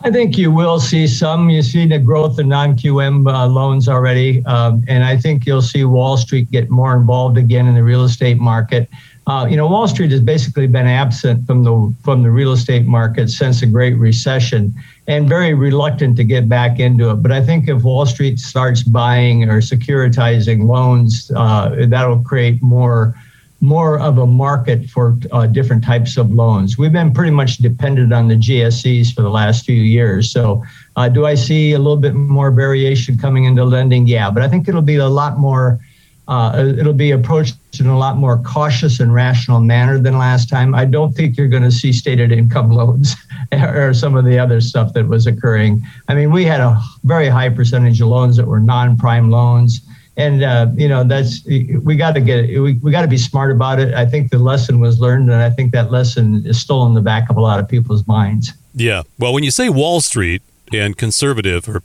I 0.02 0.12
think 0.12 0.38
you 0.38 0.52
will 0.52 0.78
see 0.78 1.08
some. 1.08 1.50
You 1.50 1.60
see 1.62 1.84
the 1.86 1.98
growth 1.98 2.38
in 2.38 2.48
non 2.48 2.76
QM 2.76 3.26
uh, 3.26 3.46
loans 3.48 3.88
already. 3.88 4.44
Um, 4.46 4.84
and 4.86 5.02
I 5.02 5.16
think 5.16 5.44
you'll 5.44 5.62
see 5.62 5.84
Wall 5.84 6.16
Street 6.16 6.50
get 6.52 6.70
more 6.70 6.94
involved 6.94 7.36
again 7.36 7.66
in 7.66 7.74
the 7.74 7.82
real 7.82 8.04
estate 8.04 8.38
market. 8.38 8.88
Uh, 9.26 9.46
you 9.50 9.56
know, 9.56 9.66
Wall 9.66 9.88
Street 9.88 10.12
has 10.12 10.20
basically 10.20 10.68
been 10.68 10.86
absent 10.86 11.46
from 11.46 11.64
the 11.64 11.94
from 12.02 12.22
the 12.22 12.30
real 12.30 12.52
estate 12.52 12.86
market 12.86 13.28
since 13.28 13.60
the 13.60 13.66
Great 13.66 13.94
Recession, 13.94 14.72
and 15.08 15.28
very 15.28 15.52
reluctant 15.52 16.16
to 16.16 16.24
get 16.24 16.48
back 16.48 16.78
into 16.78 17.10
it. 17.10 17.16
But 17.16 17.32
I 17.32 17.44
think 17.44 17.68
if 17.68 17.82
Wall 17.82 18.06
Street 18.06 18.38
starts 18.38 18.84
buying 18.84 19.42
or 19.50 19.60
securitizing 19.60 20.66
loans, 20.66 21.30
uh, 21.34 21.86
that'll 21.88 22.22
create 22.22 22.62
more 22.62 23.16
more 23.60 23.98
of 23.98 24.18
a 24.18 24.26
market 24.26 24.88
for 24.88 25.16
uh, 25.32 25.46
different 25.46 25.82
types 25.82 26.16
of 26.16 26.30
loans. 26.30 26.78
We've 26.78 26.92
been 26.92 27.12
pretty 27.12 27.32
much 27.32 27.58
dependent 27.58 28.12
on 28.12 28.28
the 28.28 28.36
GSEs 28.36 29.12
for 29.12 29.22
the 29.22 29.30
last 29.30 29.64
few 29.64 29.82
years. 29.82 30.30
So, 30.30 30.62
uh, 30.96 31.08
do 31.08 31.26
I 31.26 31.34
see 31.34 31.72
a 31.72 31.78
little 31.78 31.96
bit 31.96 32.14
more 32.14 32.50
variation 32.50 33.18
coming 33.18 33.44
into 33.44 33.64
lending? 33.64 34.06
Yeah, 34.06 34.30
but 34.30 34.42
I 34.42 34.48
think 34.48 34.68
it'll 34.68 34.82
be 34.82 34.96
a 34.96 35.08
lot 35.08 35.38
more. 35.38 35.80
Uh, 36.28 36.74
it'll 36.78 36.92
be 36.92 37.10
approached 37.10 37.56
in 37.80 37.86
a 37.86 37.98
lot 37.98 38.18
more 38.18 38.36
cautious 38.42 39.00
and 39.00 39.14
rational 39.14 39.60
manner 39.60 39.98
than 39.98 40.18
last 40.18 40.50
time. 40.50 40.74
I 40.74 40.84
don't 40.84 41.12
think 41.14 41.38
you're 41.38 41.48
going 41.48 41.62
to 41.62 41.70
see 41.70 41.90
stated 41.90 42.30
income 42.30 42.70
loans 42.80 43.16
or 43.52 43.94
some 43.94 44.14
of 44.14 44.26
the 44.26 44.38
other 44.38 44.60
stuff 44.60 44.92
that 44.92 45.08
was 45.08 45.26
occurring. 45.26 45.82
I 46.06 46.14
mean, 46.14 46.30
we 46.30 46.44
had 46.44 46.60
a 46.60 46.78
very 47.04 47.28
high 47.28 47.48
percentage 47.48 48.02
of 48.02 48.08
loans 48.08 48.36
that 48.36 48.46
were 48.46 48.60
non-prime 48.60 49.30
loans 49.30 49.80
and 50.18 50.42
uh, 50.42 50.66
you 50.74 50.88
know 50.88 51.04
that's 51.04 51.46
we 51.46 51.96
got 51.96 52.12
to 52.12 52.20
get 52.20 52.48
we, 52.60 52.74
we 52.74 52.90
got 52.90 53.02
to 53.02 53.08
be 53.08 53.16
smart 53.16 53.50
about 53.52 53.78
it. 53.78 53.94
I 53.94 54.04
think 54.04 54.30
the 54.30 54.38
lesson 54.38 54.80
was 54.80 55.00
learned 55.00 55.30
and 55.30 55.40
i 55.40 55.48
think 55.48 55.72
that 55.72 55.90
lesson 55.90 56.44
is 56.44 56.60
still 56.60 56.84
in 56.86 56.94
the 56.94 57.00
back 57.00 57.30
of 57.30 57.36
a 57.36 57.40
lot 57.40 57.60
of 57.60 57.68
people's 57.68 58.06
minds. 58.06 58.52
Yeah. 58.74 59.04
Well 59.18 59.32
when 59.32 59.44
you 59.44 59.50
say 59.50 59.70
wall 59.70 60.00
street 60.00 60.42
and 60.72 60.98
conservative 60.98 61.68
or 61.68 61.82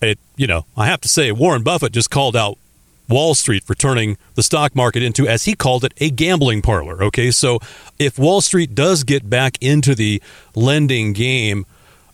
it 0.00 0.18
you 0.36 0.46
know 0.46 0.64
i 0.76 0.86
have 0.86 1.00
to 1.00 1.08
say 1.08 1.32
warren 1.32 1.62
buffett 1.62 1.92
just 1.92 2.10
called 2.10 2.36
out 2.36 2.58
wall 3.08 3.34
street 3.34 3.64
for 3.64 3.74
turning 3.74 4.16
the 4.34 4.42
stock 4.42 4.76
market 4.76 5.02
into 5.02 5.26
as 5.26 5.44
he 5.44 5.54
called 5.54 5.84
it 5.84 5.92
a 5.98 6.10
gambling 6.10 6.62
parlor 6.62 7.02
okay? 7.02 7.30
So 7.30 7.58
if 7.98 8.18
wall 8.18 8.40
street 8.40 8.74
does 8.74 9.02
get 9.02 9.28
back 9.28 9.56
into 9.60 9.94
the 9.94 10.22
lending 10.54 11.12
game 11.14 11.66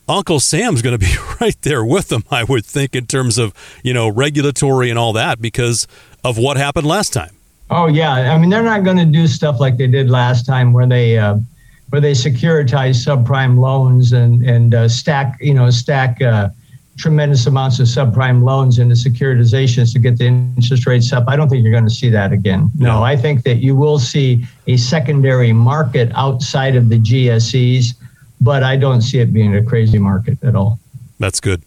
Uncle 0.08 0.40
Sam's 0.40 0.82
going 0.82 0.98
to 0.98 1.04
be 1.04 1.12
right 1.40 1.60
there 1.62 1.84
with 1.84 2.08
them, 2.08 2.24
I 2.30 2.44
would 2.44 2.64
think, 2.64 2.96
in 2.96 3.06
terms 3.06 3.38
of, 3.38 3.52
you 3.82 3.92
know, 3.92 4.08
regulatory 4.08 4.90
and 4.90 4.98
all 4.98 5.12
that 5.12 5.40
because 5.40 5.86
of 6.24 6.38
what 6.38 6.56
happened 6.56 6.86
last 6.86 7.12
time. 7.12 7.34
Oh, 7.70 7.86
yeah. 7.86 8.34
I 8.34 8.38
mean, 8.38 8.48
they're 8.48 8.62
not 8.62 8.82
going 8.82 8.96
to 8.96 9.04
do 9.04 9.26
stuff 9.26 9.60
like 9.60 9.76
they 9.76 9.86
did 9.86 10.08
last 10.08 10.46
time 10.46 10.72
where 10.72 10.86
they, 10.86 11.18
uh, 11.18 11.38
where 11.90 12.00
they 12.00 12.12
securitize 12.12 13.04
subprime 13.04 13.58
loans 13.58 14.12
and, 14.12 14.42
and 14.42 14.74
uh, 14.74 14.88
stack, 14.88 15.36
you 15.40 15.52
know, 15.52 15.68
stack 15.68 16.22
uh, 16.22 16.48
tremendous 16.96 17.46
amounts 17.46 17.78
of 17.78 17.86
subprime 17.86 18.42
loans 18.42 18.78
into 18.78 18.94
securitizations 18.94 19.92
to 19.92 19.98
get 19.98 20.18
the 20.18 20.26
interest 20.26 20.86
rates 20.86 21.12
up. 21.12 21.24
I 21.28 21.36
don't 21.36 21.48
think 21.48 21.62
you're 21.62 21.72
going 21.72 21.84
to 21.84 21.90
see 21.90 22.08
that 22.10 22.32
again. 22.32 22.70
No, 22.76 23.02
I 23.02 23.16
think 23.16 23.44
that 23.44 23.56
you 23.56 23.76
will 23.76 23.98
see 23.98 24.46
a 24.66 24.76
secondary 24.76 25.52
market 25.52 26.10
outside 26.14 26.74
of 26.74 26.88
the 26.88 26.98
GSEs 26.98 27.94
but 28.40 28.62
I 28.62 28.77
don't 28.77 29.03
see 29.03 29.18
it 29.18 29.33
being 29.33 29.55
a 29.55 29.62
crazy 29.62 29.98
market 29.98 30.42
at 30.42 30.55
all. 30.55 30.79
That's 31.18 31.40
good. 31.40 31.62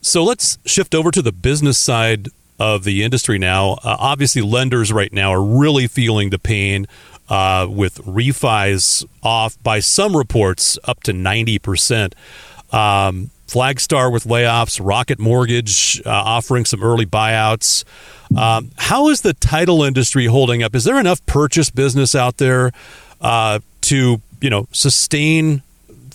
So 0.00 0.24
let's 0.24 0.58
shift 0.64 0.94
over 0.94 1.10
to 1.10 1.22
the 1.22 1.32
business 1.32 1.78
side 1.78 2.28
of 2.58 2.84
the 2.84 3.02
industry 3.02 3.38
now. 3.38 3.72
Uh, 3.72 3.96
obviously, 3.98 4.42
lenders 4.42 4.92
right 4.92 5.12
now 5.12 5.32
are 5.32 5.42
really 5.42 5.86
feeling 5.86 6.30
the 6.30 6.38
pain 6.38 6.86
uh, 7.28 7.66
with 7.70 7.98
refis 8.04 9.04
off 9.22 9.60
by 9.62 9.80
some 9.80 10.16
reports 10.16 10.78
up 10.84 11.02
to 11.04 11.12
90%. 11.12 12.12
Um, 12.72 13.30
Flagstar 13.46 14.12
with 14.12 14.24
layoffs, 14.24 14.80
Rocket 14.82 15.18
Mortgage 15.18 16.00
uh, 16.06 16.10
offering 16.10 16.64
some 16.64 16.82
early 16.82 17.06
buyouts. 17.06 17.84
Um, 18.36 18.70
how 18.76 19.08
is 19.08 19.22
the 19.22 19.34
title 19.34 19.82
industry 19.82 20.26
holding 20.26 20.62
up? 20.62 20.74
Is 20.74 20.84
there 20.84 21.00
enough 21.00 21.24
purchase 21.26 21.68
business 21.68 22.14
out 22.14 22.36
there 22.36 22.70
uh, 23.20 23.58
to 23.82 24.20
you 24.40 24.50
know 24.50 24.68
sustain 24.70 25.62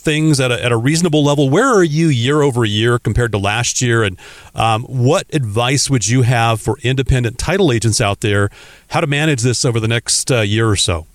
things 0.06 0.40
at 0.40 0.52
a, 0.52 0.64
at 0.64 0.72
a 0.72 0.78
reasonable 0.78 1.24
level. 1.24 1.50
Where 1.50 1.68
are 1.68 1.84
you 1.84 2.08
year 2.08 2.42
over 2.42 2.64
year 2.64 3.00
compared 3.00 3.34
to 3.34 3.38
last 3.38 3.82
year? 3.82 4.04
And 4.04 4.18
um, 4.54 4.84
what 4.84 5.26
advice 5.34 5.90
would 5.90 6.08
you 6.08 6.22
have 6.22 6.62
for 6.62 6.78
independent 6.84 7.38
title 7.38 7.72
agents 7.74 8.00
out 8.00 8.22
there 8.22 8.50
how 8.90 9.02
to 9.02 9.08
manage 9.08 9.42
this 9.42 9.66
over 9.66 9.82
the 9.82 9.88
next 9.88 10.32
uh, 10.32 10.42
year 10.42 10.70
or 10.70 10.78
so? 10.78 11.08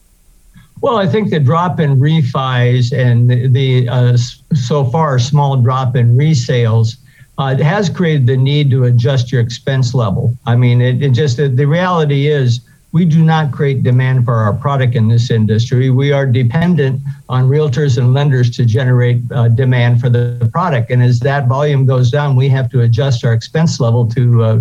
Well, 0.83 0.97
I 0.97 1.07
think 1.07 1.31
the 1.31 1.41
drop 1.41 1.79
in 1.79 2.01
refis 2.01 2.93
and 2.93 3.31
the, 3.31 3.49
the 3.49 3.89
uh, 3.89 4.17
so 4.55 4.85
far 4.85 5.19
small 5.19 5.57
drop 5.57 5.95
in 5.95 6.17
resales 6.17 6.97
uh, 7.39 7.57
has 7.57 7.89
created 7.89 8.27
the 8.27 8.37
need 8.37 8.71
to 8.71 8.85
adjust 8.85 9.31
your 9.31 9.41
expense 9.41 9.95
level. 9.95 10.37
I 10.47 10.57
mean, 10.57 10.81
it, 10.81 11.03
it 11.03 11.11
just 11.11 11.37
the 11.37 11.67
reality 11.67 12.29
is 12.29 12.61
we 12.93 13.05
do 13.05 13.23
not 13.23 13.53
create 13.53 13.83
demand 13.83 14.25
for 14.25 14.35
our 14.35 14.53
product 14.53 14.97
in 14.97 15.09
this 15.09 15.31
industry. 15.31 15.91
We 15.91 16.13
are 16.13 16.27
dependent 16.27 17.01
on 17.29 17.49
realtors 17.49 17.99
and 17.99 18.13
lenders 18.13 18.51
to 18.57 18.65
generate 18.65 19.23
uh, 19.31 19.49
demand 19.49 20.01
for 20.01 20.09
the 20.09 20.49
product. 20.53 20.91
And 20.91 21.03
as 21.03 21.21
that 21.21 21.47
volume 21.47 21.87
goes 21.87 22.11
down, 22.11 22.35
we 22.35 22.49
have 22.49 22.69
to 22.71 22.81
adjust 22.81 23.25
our 23.25 23.33
expense 23.33 23.79
level 23.79 24.07
to 24.09 24.43
uh, 24.43 24.61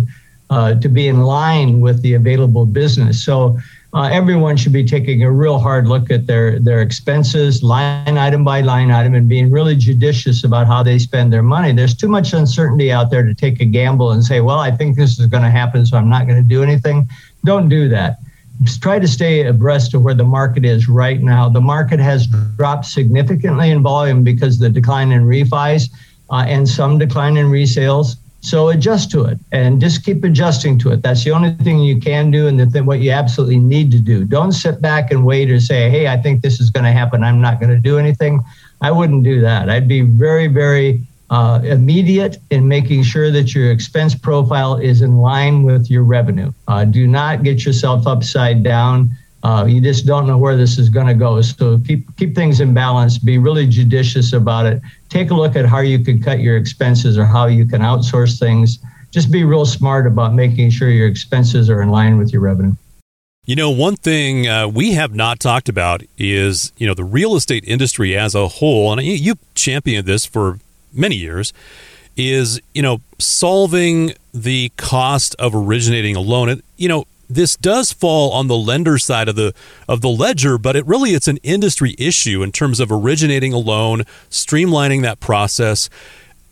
uh, 0.50 0.74
to 0.74 0.88
be 0.88 1.06
in 1.06 1.20
line 1.22 1.80
with 1.80 2.02
the 2.02 2.14
available 2.14 2.66
business. 2.66 3.24
So 3.24 3.56
uh, 3.92 4.08
everyone 4.12 4.56
should 4.56 4.72
be 4.72 4.84
taking 4.84 5.22
a 5.22 5.30
real 5.30 5.58
hard 5.58 5.88
look 5.88 6.10
at 6.10 6.26
their 6.26 6.60
their 6.60 6.80
expenses, 6.80 7.62
line 7.62 8.16
item 8.16 8.44
by 8.44 8.60
line 8.60 8.90
item, 8.90 9.14
and 9.14 9.28
being 9.28 9.50
really 9.50 9.74
judicious 9.74 10.44
about 10.44 10.68
how 10.68 10.82
they 10.82 10.98
spend 10.98 11.32
their 11.32 11.42
money. 11.42 11.72
There's 11.72 11.96
too 11.96 12.08
much 12.08 12.32
uncertainty 12.32 12.92
out 12.92 13.10
there 13.10 13.24
to 13.24 13.34
take 13.34 13.60
a 13.60 13.64
gamble 13.64 14.12
and 14.12 14.24
say, 14.24 14.40
"Well, 14.40 14.60
I 14.60 14.70
think 14.70 14.96
this 14.96 15.18
is 15.18 15.26
going 15.26 15.42
to 15.42 15.50
happen, 15.50 15.86
so 15.86 15.96
I'm 15.96 16.08
not 16.08 16.26
going 16.26 16.40
to 16.40 16.48
do 16.48 16.62
anything." 16.62 17.08
Don't 17.44 17.68
do 17.68 17.88
that. 17.88 18.18
Just 18.62 18.82
try 18.82 18.98
to 18.98 19.08
stay 19.08 19.46
abreast 19.46 19.94
of 19.94 20.02
where 20.02 20.14
the 20.14 20.24
market 20.24 20.64
is 20.64 20.88
right 20.88 21.22
now. 21.22 21.48
The 21.48 21.62
market 21.62 21.98
has 21.98 22.26
dropped 22.56 22.84
significantly 22.84 23.70
in 23.70 23.82
volume 23.82 24.22
because 24.22 24.58
the 24.58 24.68
decline 24.68 25.12
in 25.12 25.24
refis 25.24 25.90
uh, 26.30 26.44
and 26.46 26.68
some 26.68 26.98
decline 26.98 27.36
in 27.38 27.46
resales. 27.46 28.16
So 28.42 28.70
adjust 28.70 29.10
to 29.12 29.24
it 29.24 29.38
and 29.52 29.80
just 29.80 30.04
keep 30.04 30.24
adjusting 30.24 30.78
to 30.80 30.92
it. 30.92 31.02
That's 31.02 31.24
the 31.24 31.30
only 31.30 31.52
thing 31.56 31.80
you 31.80 32.00
can 32.00 32.30
do 32.30 32.48
and 32.48 32.58
the 32.58 32.66
th- 32.66 32.84
what 32.84 33.00
you 33.00 33.10
absolutely 33.10 33.58
need 33.58 33.90
to 33.92 33.98
do. 33.98 34.24
Don't 34.24 34.52
sit 34.52 34.80
back 34.80 35.10
and 35.10 35.26
wait 35.26 35.50
or 35.50 35.60
say, 35.60 35.90
hey, 35.90 36.08
I 36.08 36.16
think 36.16 36.40
this 36.40 36.58
is 36.58 36.70
going 36.70 36.84
to 36.84 36.92
happen. 36.92 37.22
I'm 37.22 37.40
not 37.40 37.60
going 37.60 37.70
to 37.70 37.78
do 37.78 37.98
anything. 37.98 38.40
I 38.80 38.90
wouldn't 38.90 39.24
do 39.24 39.42
that. 39.42 39.68
I'd 39.68 39.88
be 39.88 40.00
very, 40.00 40.46
very 40.46 41.02
uh, 41.30 41.60
immediate 41.62 42.38
in 42.50 42.66
making 42.66 43.04
sure 43.04 43.30
that 43.30 43.54
your 43.54 43.70
expense 43.70 44.14
profile 44.14 44.76
is 44.76 45.00
in 45.00 45.18
line 45.18 45.62
with 45.62 45.88
your 45.88 46.02
revenue. 46.02 46.52
Uh, 46.66 46.84
do 46.84 47.06
not 47.06 47.44
get 47.44 47.64
yourself 47.64 48.06
upside 48.06 48.62
down. 48.64 49.10
Uh, 49.42 49.64
you 49.66 49.80
just 49.80 50.04
don't 50.04 50.26
know 50.26 50.36
where 50.36 50.56
this 50.56 50.76
is 50.76 50.90
going 50.90 51.06
to 51.06 51.14
go. 51.14 51.40
So 51.40 51.78
keep 51.86 52.04
keep 52.16 52.34
things 52.34 52.60
in 52.60 52.74
balance. 52.74 53.16
Be 53.16 53.38
really 53.38 53.66
judicious 53.66 54.32
about 54.32 54.66
it. 54.66 54.82
Take 55.08 55.30
a 55.30 55.34
look 55.34 55.56
at 55.56 55.64
how 55.64 55.80
you 55.80 56.04
can 56.04 56.20
cut 56.20 56.40
your 56.40 56.56
expenses 56.56 57.16
or 57.16 57.24
how 57.24 57.46
you 57.46 57.64
can 57.64 57.80
outsource 57.80 58.38
things. 58.38 58.80
Just 59.12 59.30
be 59.30 59.44
real 59.44 59.64
smart 59.64 60.06
about 60.06 60.34
making 60.34 60.70
sure 60.70 60.90
your 60.90 61.08
expenses 61.08 61.70
are 61.70 61.80
in 61.80 61.90
line 61.90 62.18
with 62.18 62.32
your 62.32 62.42
revenue. 62.42 62.74
You 63.46 63.56
know, 63.56 63.70
one 63.70 63.96
thing 63.96 64.46
uh, 64.46 64.68
we 64.68 64.92
have 64.92 65.14
not 65.14 65.40
talked 65.40 65.68
about 65.68 66.02
is 66.18 66.72
you 66.76 66.86
know 66.86 66.94
the 66.94 67.04
real 67.04 67.34
estate 67.36 67.64
industry 67.66 68.16
as 68.16 68.34
a 68.34 68.48
whole, 68.48 68.92
and 68.92 69.00
you, 69.00 69.14
you 69.14 69.34
championed 69.54 70.06
this 70.06 70.26
for 70.26 70.58
many 70.92 71.16
years 71.16 71.52
is, 72.16 72.60
you 72.74 72.82
know, 72.82 73.00
solving 73.18 74.14
the 74.32 74.70
cost 74.76 75.34
of 75.38 75.54
originating 75.54 76.16
a 76.16 76.20
loan. 76.20 76.48
And, 76.48 76.62
you 76.76 76.88
know, 76.88 77.04
this 77.28 77.56
does 77.56 77.92
fall 77.92 78.32
on 78.32 78.48
the 78.48 78.56
lender 78.56 78.98
side 78.98 79.28
of 79.28 79.36
the 79.36 79.54
of 79.88 80.00
the 80.00 80.08
ledger, 80.08 80.58
but 80.58 80.74
it 80.74 80.84
really 80.86 81.14
it's 81.14 81.28
an 81.28 81.38
industry 81.38 81.94
issue 81.96 82.42
in 82.42 82.50
terms 82.50 82.80
of 82.80 82.90
originating 82.90 83.52
a 83.52 83.58
loan, 83.58 84.02
streamlining 84.30 85.02
that 85.02 85.20
process. 85.20 85.88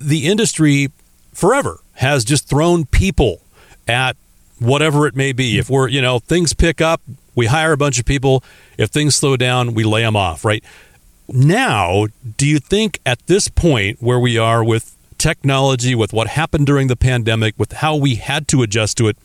The 0.00 0.26
industry 0.26 0.92
forever 1.34 1.80
has 1.94 2.24
just 2.24 2.48
thrown 2.48 2.86
people 2.86 3.42
at 3.88 4.16
whatever 4.60 5.06
it 5.06 5.16
may 5.16 5.32
be. 5.32 5.54
Hmm. 5.54 5.60
If 5.60 5.70
we're, 5.70 5.88
you 5.88 6.00
know, 6.00 6.20
things 6.20 6.52
pick 6.52 6.80
up, 6.80 7.00
we 7.34 7.46
hire 7.46 7.72
a 7.72 7.76
bunch 7.76 7.98
of 7.98 8.04
people. 8.04 8.44
If 8.76 8.90
things 8.90 9.16
slow 9.16 9.36
down, 9.36 9.74
we 9.74 9.84
lay 9.84 10.02
them 10.02 10.16
off, 10.16 10.44
right? 10.44 10.62
Now, 11.28 12.06
do 12.38 12.46
you 12.46 12.58
think 12.58 13.00
at 13.04 13.26
this 13.26 13.48
point 13.48 14.00
where 14.00 14.18
we 14.18 14.38
are 14.38 14.64
with 14.64 14.96
technology, 15.18 15.94
with 15.94 16.12
what 16.12 16.28
happened 16.28 16.66
during 16.66 16.86
the 16.86 16.96
pandemic, 16.96 17.54
with 17.58 17.72
how 17.72 17.96
we 17.96 18.14
had 18.14 18.48
to 18.48 18.62
adjust 18.62 18.96
to 18.98 19.08
it, 19.08 19.18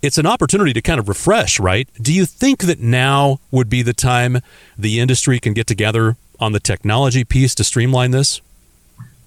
it's 0.00 0.18
an 0.18 0.26
opportunity 0.26 0.72
to 0.72 0.80
kind 0.80 1.00
of 1.00 1.08
refresh, 1.08 1.58
right? 1.58 1.88
Do 2.00 2.12
you 2.12 2.24
think 2.24 2.60
that 2.62 2.78
now 2.78 3.40
would 3.50 3.68
be 3.68 3.82
the 3.82 3.92
time 3.92 4.38
the 4.76 5.00
industry 5.00 5.40
can 5.40 5.54
get 5.54 5.66
together 5.66 6.16
on 6.38 6.52
the 6.52 6.60
technology 6.60 7.24
piece 7.24 7.54
to 7.56 7.64
streamline 7.64 8.12
this? 8.12 8.40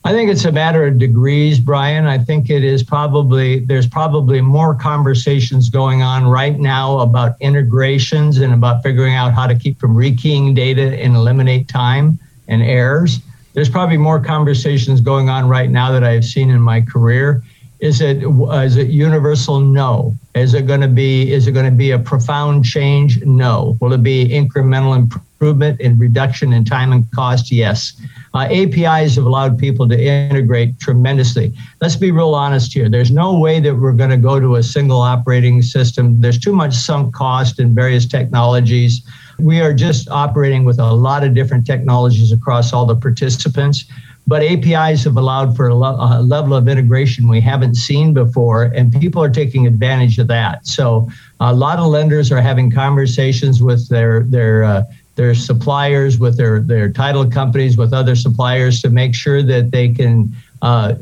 I 0.03 0.13
think 0.13 0.31
it's 0.31 0.45
a 0.45 0.51
matter 0.51 0.87
of 0.87 0.97
degrees, 0.97 1.59
Brian. 1.59 2.07
I 2.07 2.17
think 2.17 2.49
it 2.49 2.63
is 2.63 2.81
probably, 2.81 3.59
there's 3.59 3.85
probably 3.85 4.41
more 4.41 4.73
conversations 4.73 5.69
going 5.69 6.01
on 6.01 6.25
right 6.25 6.59
now 6.59 6.99
about 6.99 7.35
integrations 7.39 8.39
and 8.39 8.51
about 8.51 8.81
figuring 8.81 9.13
out 9.13 9.33
how 9.33 9.45
to 9.45 9.53
keep 9.53 9.79
from 9.79 9.95
rekeying 9.95 10.55
data 10.55 10.99
and 10.99 11.15
eliminate 11.15 11.67
time 11.67 12.17
and 12.47 12.63
errors. 12.63 13.19
There's 13.53 13.69
probably 13.69 13.97
more 13.97 14.19
conversations 14.19 15.01
going 15.01 15.29
on 15.29 15.47
right 15.47 15.69
now 15.69 15.91
that 15.91 16.03
I've 16.03 16.25
seen 16.25 16.49
in 16.49 16.61
my 16.61 16.81
career. 16.81 17.43
Is 17.79 17.99
it 17.99 18.23
is 18.23 18.77
it 18.77 18.89
universal? 18.89 19.59
No. 19.59 20.15
Is 20.35 20.53
it 20.53 20.67
going 20.67 20.81
to 20.81 20.87
be 20.87 21.31
is 21.31 21.47
it 21.47 21.51
going 21.51 21.65
to 21.69 21.75
be 21.75 21.91
a 21.91 21.99
profound 21.99 22.63
change? 22.63 23.23
No. 23.23 23.77
Will 23.81 23.93
it 23.93 24.03
be 24.03 24.29
incremental 24.29 24.95
improvement 24.95 25.81
and 25.81 25.99
reduction 25.99 26.53
in 26.53 26.63
time 26.63 26.91
and 26.91 27.11
cost? 27.11 27.51
Yes. 27.51 27.99
Uh, 28.33 28.47
APIs 28.49 29.15
have 29.15 29.25
allowed 29.25 29.57
people 29.57 29.87
to 29.89 29.99
integrate 29.99 30.79
tremendously. 30.79 31.53
Let's 31.81 31.97
be 31.97 32.11
real 32.11 32.33
honest 32.33 32.73
here. 32.73 32.89
There's 32.89 33.11
no 33.11 33.37
way 33.37 33.59
that 33.59 33.75
we're 33.75 33.91
going 33.91 34.09
to 34.09 34.17
go 34.17 34.39
to 34.39 34.55
a 34.55 34.63
single 34.63 35.01
operating 35.01 35.61
system. 35.61 36.21
There's 36.21 36.39
too 36.39 36.53
much 36.53 36.73
sunk 36.73 37.13
cost 37.13 37.59
in 37.59 37.75
various 37.75 38.05
technologies. 38.05 39.01
We 39.37 39.59
are 39.59 39.73
just 39.73 40.09
operating 40.09 40.63
with 40.63 40.79
a 40.79 40.93
lot 40.93 41.23
of 41.23 41.33
different 41.33 41.65
technologies 41.65 42.31
across 42.31 42.71
all 42.71 42.85
the 42.85 42.95
participants. 42.95 43.85
But 44.27 44.43
APIs 44.43 45.03
have 45.03 45.17
allowed 45.17 45.57
for 45.57 45.67
a, 45.67 45.75
lo- 45.75 45.97
a, 45.99 46.21
level 46.21 46.53
of 46.53 46.67
integration 46.67 47.27
we 47.27 47.41
haven't 47.41 47.75
seen 47.75 48.13
before, 48.13 48.63
and 48.63 48.93
people 48.93 49.21
are 49.21 49.29
taking 49.29 49.65
advantage 49.65 50.19
of 50.19 50.27
that. 50.27 50.65
So 50.65 51.09
a 51.39 51.53
lot 51.53 51.79
of 51.79 51.87
lenders 51.87 52.31
are 52.31 52.39
having 52.39 52.71
conversations 52.71 53.63
with 53.63 53.89
their 53.89 54.21
their 54.23 54.63
uh, 54.63 54.83
their 55.21 55.35
suppliers, 55.35 56.17
with 56.17 56.35
their 56.35 56.61
their 56.61 56.89
title 56.89 57.29
companies, 57.29 57.77
with 57.77 57.93
other 57.93 58.15
suppliers 58.15 58.81
to 58.81 58.89
make 58.89 59.13
sure 59.13 59.43
that 59.43 59.69
they 59.69 59.87
can 59.87 60.35
uh, 60.63 60.95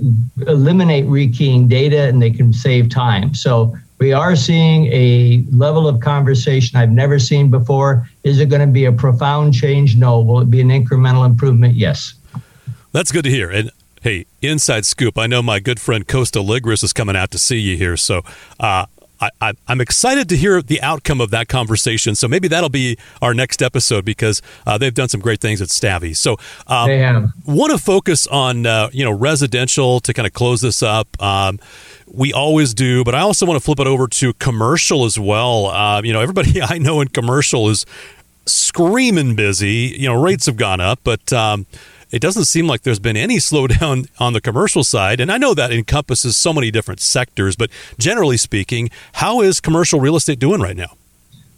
eliminate 0.46 1.06
rekeying 1.06 1.70
data 1.70 2.02
and 2.10 2.22
they 2.22 2.30
can 2.30 2.52
save 2.52 2.90
time. 2.90 3.34
So 3.34 3.74
we 3.98 4.12
are 4.12 4.36
seeing 4.36 4.88
a 4.88 5.46
level 5.54 5.88
of 5.88 6.02
conversation 6.02 6.78
I've 6.78 6.92
never 6.92 7.18
seen 7.18 7.50
before. 7.50 8.10
Is 8.26 8.42
it 8.42 8.50
going 8.50 8.60
to 8.60 8.68
be 8.68 8.84
a 8.84 8.92
profound 8.92 9.54
change? 9.54 9.96
No. 9.96 10.20
Will 10.20 10.42
it 10.42 10.52
be 10.52 10.60
an 10.60 10.68
incremental 10.68 11.26
improvement? 11.26 11.76
Yes. 11.76 12.14
That's 12.92 13.14
good 13.14 13.24
to 13.24 13.30
hear. 13.30 13.50
And 13.50 13.72
hey, 14.02 14.26
inside 14.42 14.86
scoop. 14.86 15.18
I 15.18 15.28
know 15.28 15.42
my 15.42 15.62
good 15.62 15.80
friend 15.80 16.06
Kosta 16.06 16.46
Ligris 16.46 16.84
is 16.84 16.92
coming 16.92 17.16
out 17.16 17.32
to 17.32 17.38
see 17.38 17.60
you 17.60 17.78
here, 17.78 17.96
so 17.96 18.24
uh, 18.60 18.86
I, 19.20 19.54
am 19.68 19.82
excited 19.82 20.30
to 20.30 20.38
hear 20.38 20.62
the 20.62 20.82
outcome 20.82 21.20
of 21.22 21.32
that 21.32 21.48
conversation. 21.48 22.16
So 22.16 22.28
maybe 22.28 22.48
that'll 22.48 22.70
be 22.70 22.98
our 23.22 23.34
next 23.34 23.62
episode 23.62 24.06
because 24.06 24.42
uh, 24.66 24.78
they've 24.78 24.94
done 24.94 25.10
some 25.10 25.22
great 25.22 25.42
things 25.42 25.62
at 25.62 25.70
Stavvy. 25.70 26.14
So 26.14 26.38
um, 26.68 26.88
they 26.88 27.00
have. 27.00 27.32
Want 27.46 27.72
to 27.72 27.78
focus 27.78 28.28
on 28.28 28.66
uh, 28.66 28.90
you 28.94 29.04
know 29.04 29.12
residential 29.12 30.00
to 30.02 30.14
kind 30.14 30.26
of 30.28 30.34
close 30.34 30.62
this 30.62 30.82
up. 30.82 31.08
Um, 31.22 31.60
we 32.08 32.34
always 32.34 32.74
do, 32.74 33.04
but 33.04 33.14
I 33.14 33.20
also 33.20 33.46
want 33.46 33.60
to 33.60 33.64
flip 33.64 33.80
it 33.80 33.88
over 33.88 34.08
to 34.08 34.34
commercial 34.34 35.06
as 35.06 35.20
well. 35.20 35.68
Uh, 35.68 36.02
you 36.02 36.14
know, 36.14 36.22
everybody 36.22 36.62
I 36.62 36.78
know 36.78 37.02
in 37.02 37.10
commercial 37.10 37.70
is 37.70 37.86
screaming 38.46 39.36
busy. 39.36 39.96
You 39.98 40.10
know, 40.10 40.22
rates 40.22 40.46
have 40.46 40.58
gone 40.58 40.80
up, 40.80 41.00
but 41.04 41.32
um, 41.34 41.66
it 42.12 42.22
doesn't 42.22 42.46
seem 42.46 42.68
like 42.68 42.82
there's 42.82 43.00
been 43.00 43.18
any 43.18 43.38
slowdown 43.50 44.08
on 44.20 44.34
the 44.34 44.42
commercial 44.42 44.84
side. 44.84 45.20
And 45.20 45.32
I 45.32 45.38
know 45.38 45.54
that 45.54 45.72
encompasses 45.72 46.38
so 46.38 46.54
many 46.54 46.72
different 46.72 47.00
sectors, 47.00 47.56
but 47.56 47.70
generally 47.98 48.38
speaking, 48.38 48.90
how 49.14 49.42
is 49.42 49.60
commercial 49.60 50.00
real 50.00 50.16
estate 50.16 50.40
doing 50.40 50.62
right 50.62 50.78
now? 50.78 50.96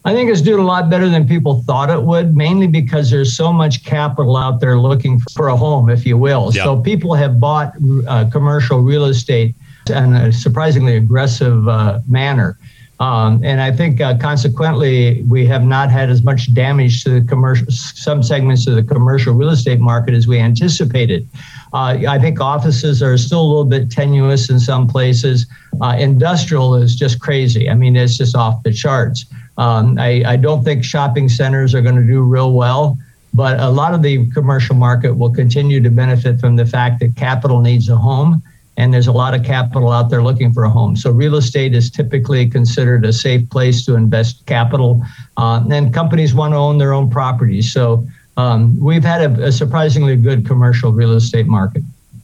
I 0.04 0.14
think 0.14 0.32
it's 0.32 0.42
doing 0.42 0.60
a 0.60 0.66
lot 0.66 0.90
better 0.90 1.08
than 1.10 1.28
people 1.28 1.62
thought 1.62 1.92
it 1.92 2.02
would, 2.02 2.36
mainly 2.36 2.66
because 2.66 3.12
there's 3.12 3.36
so 3.38 3.54
much 3.54 3.86
capital 3.86 4.36
out 4.36 4.60
there 4.60 4.80
looking 4.80 5.20
for 5.36 5.50
a 5.50 5.56
home, 5.56 5.90
if 5.90 6.08
you 6.08 6.18
will. 6.18 6.52
Yeah. 6.54 6.64
So 6.64 6.82
people 6.82 7.14
have 7.14 7.40
bought 7.40 7.76
uh, 8.08 8.28
commercial 8.32 8.80
real 8.80 9.06
estate 9.06 9.54
in 9.90 10.14
a 10.14 10.32
surprisingly 10.32 10.96
aggressive 10.96 11.68
uh, 11.68 12.00
manner. 12.08 12.58
Um, 13.02 13.42
and 13.44 13.60
I 13.60 13.72
think 13.72 14.00
uh, 14.00 14.16
consequently, 14.20 15.24
we 15.24 15.44
have 15.48 15.64
not 15.64 15.90
had 15.90 16.12
as 16.12 16.22
much 16.22 16.54
damage 16.54 17.04
to 17.04 17.10
the 17.10 17.28
commercial, 17.28 17.66
some 17.72 18.22
segments 18.22 18.68
of 18.68 18.76
the 18.76 18.84
commercial 18.84 19.34
real 19.34 19.50
estate 19.50 19.80
market 19.80 20.14
as 20.14 20.28
we 20.28 20.38
anticipated. 20.38 21.28
Uh, 21.74 21.98
I 22.08 22.20
think 22.20 22.40
offices 22.40 23.02
are 23.02 23.18
still 23.18 23.42
a 23.42 23.48
little 23.48 23.66
bit 23.66 23.90
tenuous 23.90 24.52
in 24.52 24.60
some 24.60 24.88
places. 24.88 25.48
Uh, 25.82 25.96
industrial 25.98 26.76
is 26.76 26.96
just 26.96 27.20
crazy. 27.20 27.72
I 27.72 27.74
mean, 27.74 27.96
it's 27.96 28.20
just 28.20 28.36
off 28.36 28.62
the 28.62 28.72
charts. 28.72 29.26
Um, 29.58 29.98
I, 29.98 30.24
I 30.24 30.36
don't 30.36 30.64
think 30.64 30.84
shopping 30.84 31.28
centers 31.28 31.74
are 31.74 31.82
going 31.82 31.96
to 31.96 32.06
do 32.06 32.22
real 32.22 32.54
well. 32.54 33.00
But 33.34 33.60
a 33.60 33.70
lot 33.70 33.96
of 33.96 34.04
the 34.04 34.30
commercial 34.30 34.76
market 34.76 35.14
will 35.14 35.34
continue 35.34 35.82
to 35.82 35.90
benefit 35.90 36.40
from 36.40 36.56
the 36.56 36.68
fact 36.68 37.00
that 37.00 37.16
capital 37.16 37.62
needs 37.62 37.90
a 37.90 37.96
home 37.96 38.44
and 38.78 38.94
there's 38.94 39.08
a 39.08 39.12
lot 39.12 39.34
of 39.34 39.44
capital 39.44 39.92
out 39.92 40.10
there 40.10 40.24
looking 40.24 40.54
for 40.54 40.64
a 40.64 40.70
home. 40.70 40.96
So 40.96 41.12
real 41.12 41.36
estate 41.36 41.76
is 41.76 41.92
typically 41.92 42.50
considered 42.50 43.06
a 43.06 43.14
safe 43.14 43.50
place 43.50 43.86
to 43.86 43.96
invest 43.96 44.46
capital, 44.46 45.04
uh, 45.38 45.64
and 45.70 45.94
companies 45.94 46.34
want 46.34 46.54
to 46.54 46.58
own 46.58 46.78
their 46.78 46.94
own 46.94 47.10
properties. 47.10 47.72
So 47.72 48.08
um, 48.38 48.80
we've 48.80 49.04
had 49.04 49.22
a, 49.22 49.46
a 49.46 49.52
surprisingly 49.52 50.16
good 50.16 50.46
commercial 50.46 50.92
real 50.92 51.14
estate 51.14 51.48
market. 51.48 51.84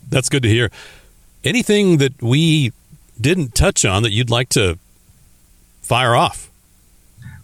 That's 0.09 0.29
good 0.29 0.43
to 0.43 0.49
hear. 0.49 0.71
Anything 1.43 1.97
that 1.97 2.21
we 2.21 2.71
didn't 3.19 3.55
touch 3.55 3.85
on 3.85 4.03
that 4.03 4.11
you'd 4.11 4.29
like 4.29 4.49
to 4.49 4.79
fire 5.81 6.15
off? 6.15 6.46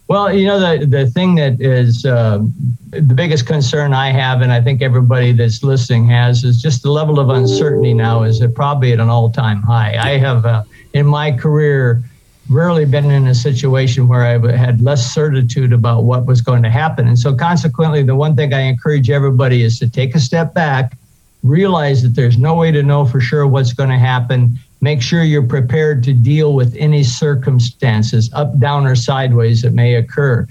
Well, 0.06 0.32
you 0.34 0.46
know, 0.46 0.60
the, 0.60 0.84
the 0.84 1.06
thing 1.06 1.34
that 1.36 1.60
is 1.60 2.04
uh, 2.04 2.44
the 2.90 3.14
biggest 3.14 3.46
concern 3.46 3.94
I 3.94 4.10
have, 4.10 4.42
and 4.42 4.52
I 4.52 4.60
think 4.60 4.82
everybody 4.82 5.32
that's 5.32 5.62
listening 5.62 6.06
has, 6.08 6.44
is 6.44 6.60
just 6.60 6.82
the 6.82 6.90
level 6.90 7.18
of 7.18 7.30
uncertainty 7.30 7.94
now 7.94 8.22
is 8.22 8.44
probably 8.54 8.92
at 8.92 9.00
an 9.00 9.08
all 9.08 9.30
time 9.30 9.62
high. 9.62 9.96
I 9.98 10.18
have, 10.18 10.44
uh, 10.44 10.64
in 10.92 11.06
my 11.06 11.32
career, 11.32 12.02
rarely 12.50 12.84
been 12.84 13.10
in 13.10 13.26
a 13.28 13.34
situation 13.34 14.06
where 14.06 14.26
I 14.26 14.54
had 14.54 14.82
less 14.82 15.10
certitude 15.14 15.72
about 15.72 16.04
what 16.04 16.26
was 16.26 16.42
going 16.42 16.62
to 16.64 16.70
happen. 16.70 17.08
And 17.08 17.18
so, 17.18 17.34
consequently, 17.34 18.02
the 18.02 18.14
one 18.14 18.36
thing 18.36 18.52
I 18.52 18.60
encourage 18.60 19.08
everybody 19.08 19.62
is 19.62 19.78
to 19.78 19.88
take 19.88 20.14
a 20.14 20.20
step 20.20 20.52
back, 20.52 20.98
realize 21.42 22.02
that 22.02 22.14
there's 22.14 22.36
no 22.36 22.54
way 22.54 22.70
to 22.72 22.82
know 22.82 23.06
for 23.06 23.20
sure 23.20 23.46
what's 23.46 23.72
going 23.72 23.88
to 23.90 23.98
happen, 23.98 24.58
Make 24.84 25.00
sure 25.00 25.24
you're 25.24 25.42
prepared 25.42 26.04
to 26.04 26.12
deal 26.12 26.52
with 26.52 26.76
any 26.78 27.04
circumstances, 27.04 28.30
up, 28.34 28.58
down, 28.58 28.86
or 28.86 28.94
sideways 28.94 29.62
that 29.62 29.72
may 29.72 29.94
occur. 29.94 30.46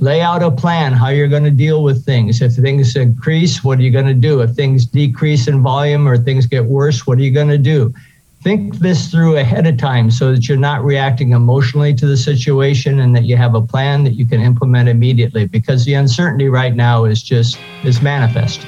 Lay 0.00 0.20
out 0.20 0.42
a 0.42 0.50
plan 0.50 0.92
how 0.92 1.10
you're 1.10 1.28
going 1.28 1.44
to 1.44 1.52
deal 1.52 1.84
with 1.84 2.04
things. 2.04 2.42
If 2.42 2.56
things 2.56 2.96
increase, 2.96 3.62
what 3.62 3.78
are 3.78 3.82
you 3.82 3.92
going 3.92 4.08
to 4.08 4.12
do? 4.12 4.40
If 4.40 4.56
things 4.56 4.86
decrease 4.86 5.46
in 5.46 5.62
volume 5.62 6.08
or 6.08 6.18
things 6.18 6.46
get 6.46 6.64
worse, 6.64 7.06
what 7.06 7.18
are 7.18 7.22
you 7.22 7.30
going 7.30 7.46
to 7.46 7.58
do? 7.58 7.94
Think 8.42 8.80
this 8.80 9.08
through 9.08 9.36
ahead 9.36 9.68
of 9.68 9.78
time 9.78 10.10
so 10.10 10.34
that 10.34 10.48
you're 10.48 10.58
not 10.58 10.82
reacting 10.82 11.30
emotionally 11.30 11.94
to 11.94 12.06
the 12.06 12.16
situation 12.16 12.98
and 12.98 13.14
that 13.14 13.22
you 13.22 13.36
have 13.36 13.54
a 13.54 13.62
plan 13.62 14.02
that 14.02 14.14
you 14.14 14.26
can 14.26 14.40
implement 14.40 14.88
immediately 14.88 15.46
because 15.46 15.84
the 15.84 15.94
uncertainty 15.94 16.48
right 16.48 16.74
now 16.74 17.04
is 17.04 17.22
just 17.22 17.56
is 17.84 18.02
manifest. 18.02 18.66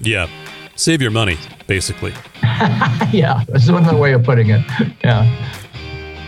Yeah. 0.00 0.28
Save 0.76 1.02
your 1.02 1.10
money 1.10 1.38
basically. 1.66 2.12
yeah, 3.12 3.44
that's 3.48 3.70
one 3.70 3.98
way 3.98 4.12
of 4.12 4.22
putting 4.24 4.50
it. 4.50 4.60
Yeah. 5.02 5.26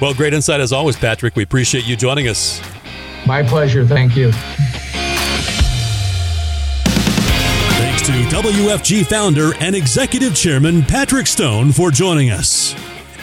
Well, 0.01 0.15
great 0.15 0.33
insight 0.33 0.61
as 0.61 0.73
always, 0.73 0.97
Patrick. 0.97 1.37
We 1.37 1.43
appreciate 1.43 1.87
you 1.87 1.97
joining 1.97 2.29
us. 2.29 2.63
My 3.27 3.43
pleasure. 3.43 3.87
Thank 3.87 4.17
you. 4.17 4.33
Thanks 7.77 8.07
to 8.07 8.13
WFG 8.13 9.07
founder 9.07 9.53
and 9.61 9.77
executive 9.77 10.35
chairman 10.35 10.83
Patrick 10.83 11.27
Stone 11.27 11.73
for 11.73 11.91
joining 11.91 12.31
us. 12.31 12.75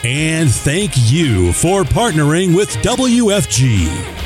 And 0.04 0.50
thank 0.50 0.92
you 1.12 1.54
for 1.54 1.84
partnering 1.84 2.56
with 2.56 2.70
WFG. 2.78 4.21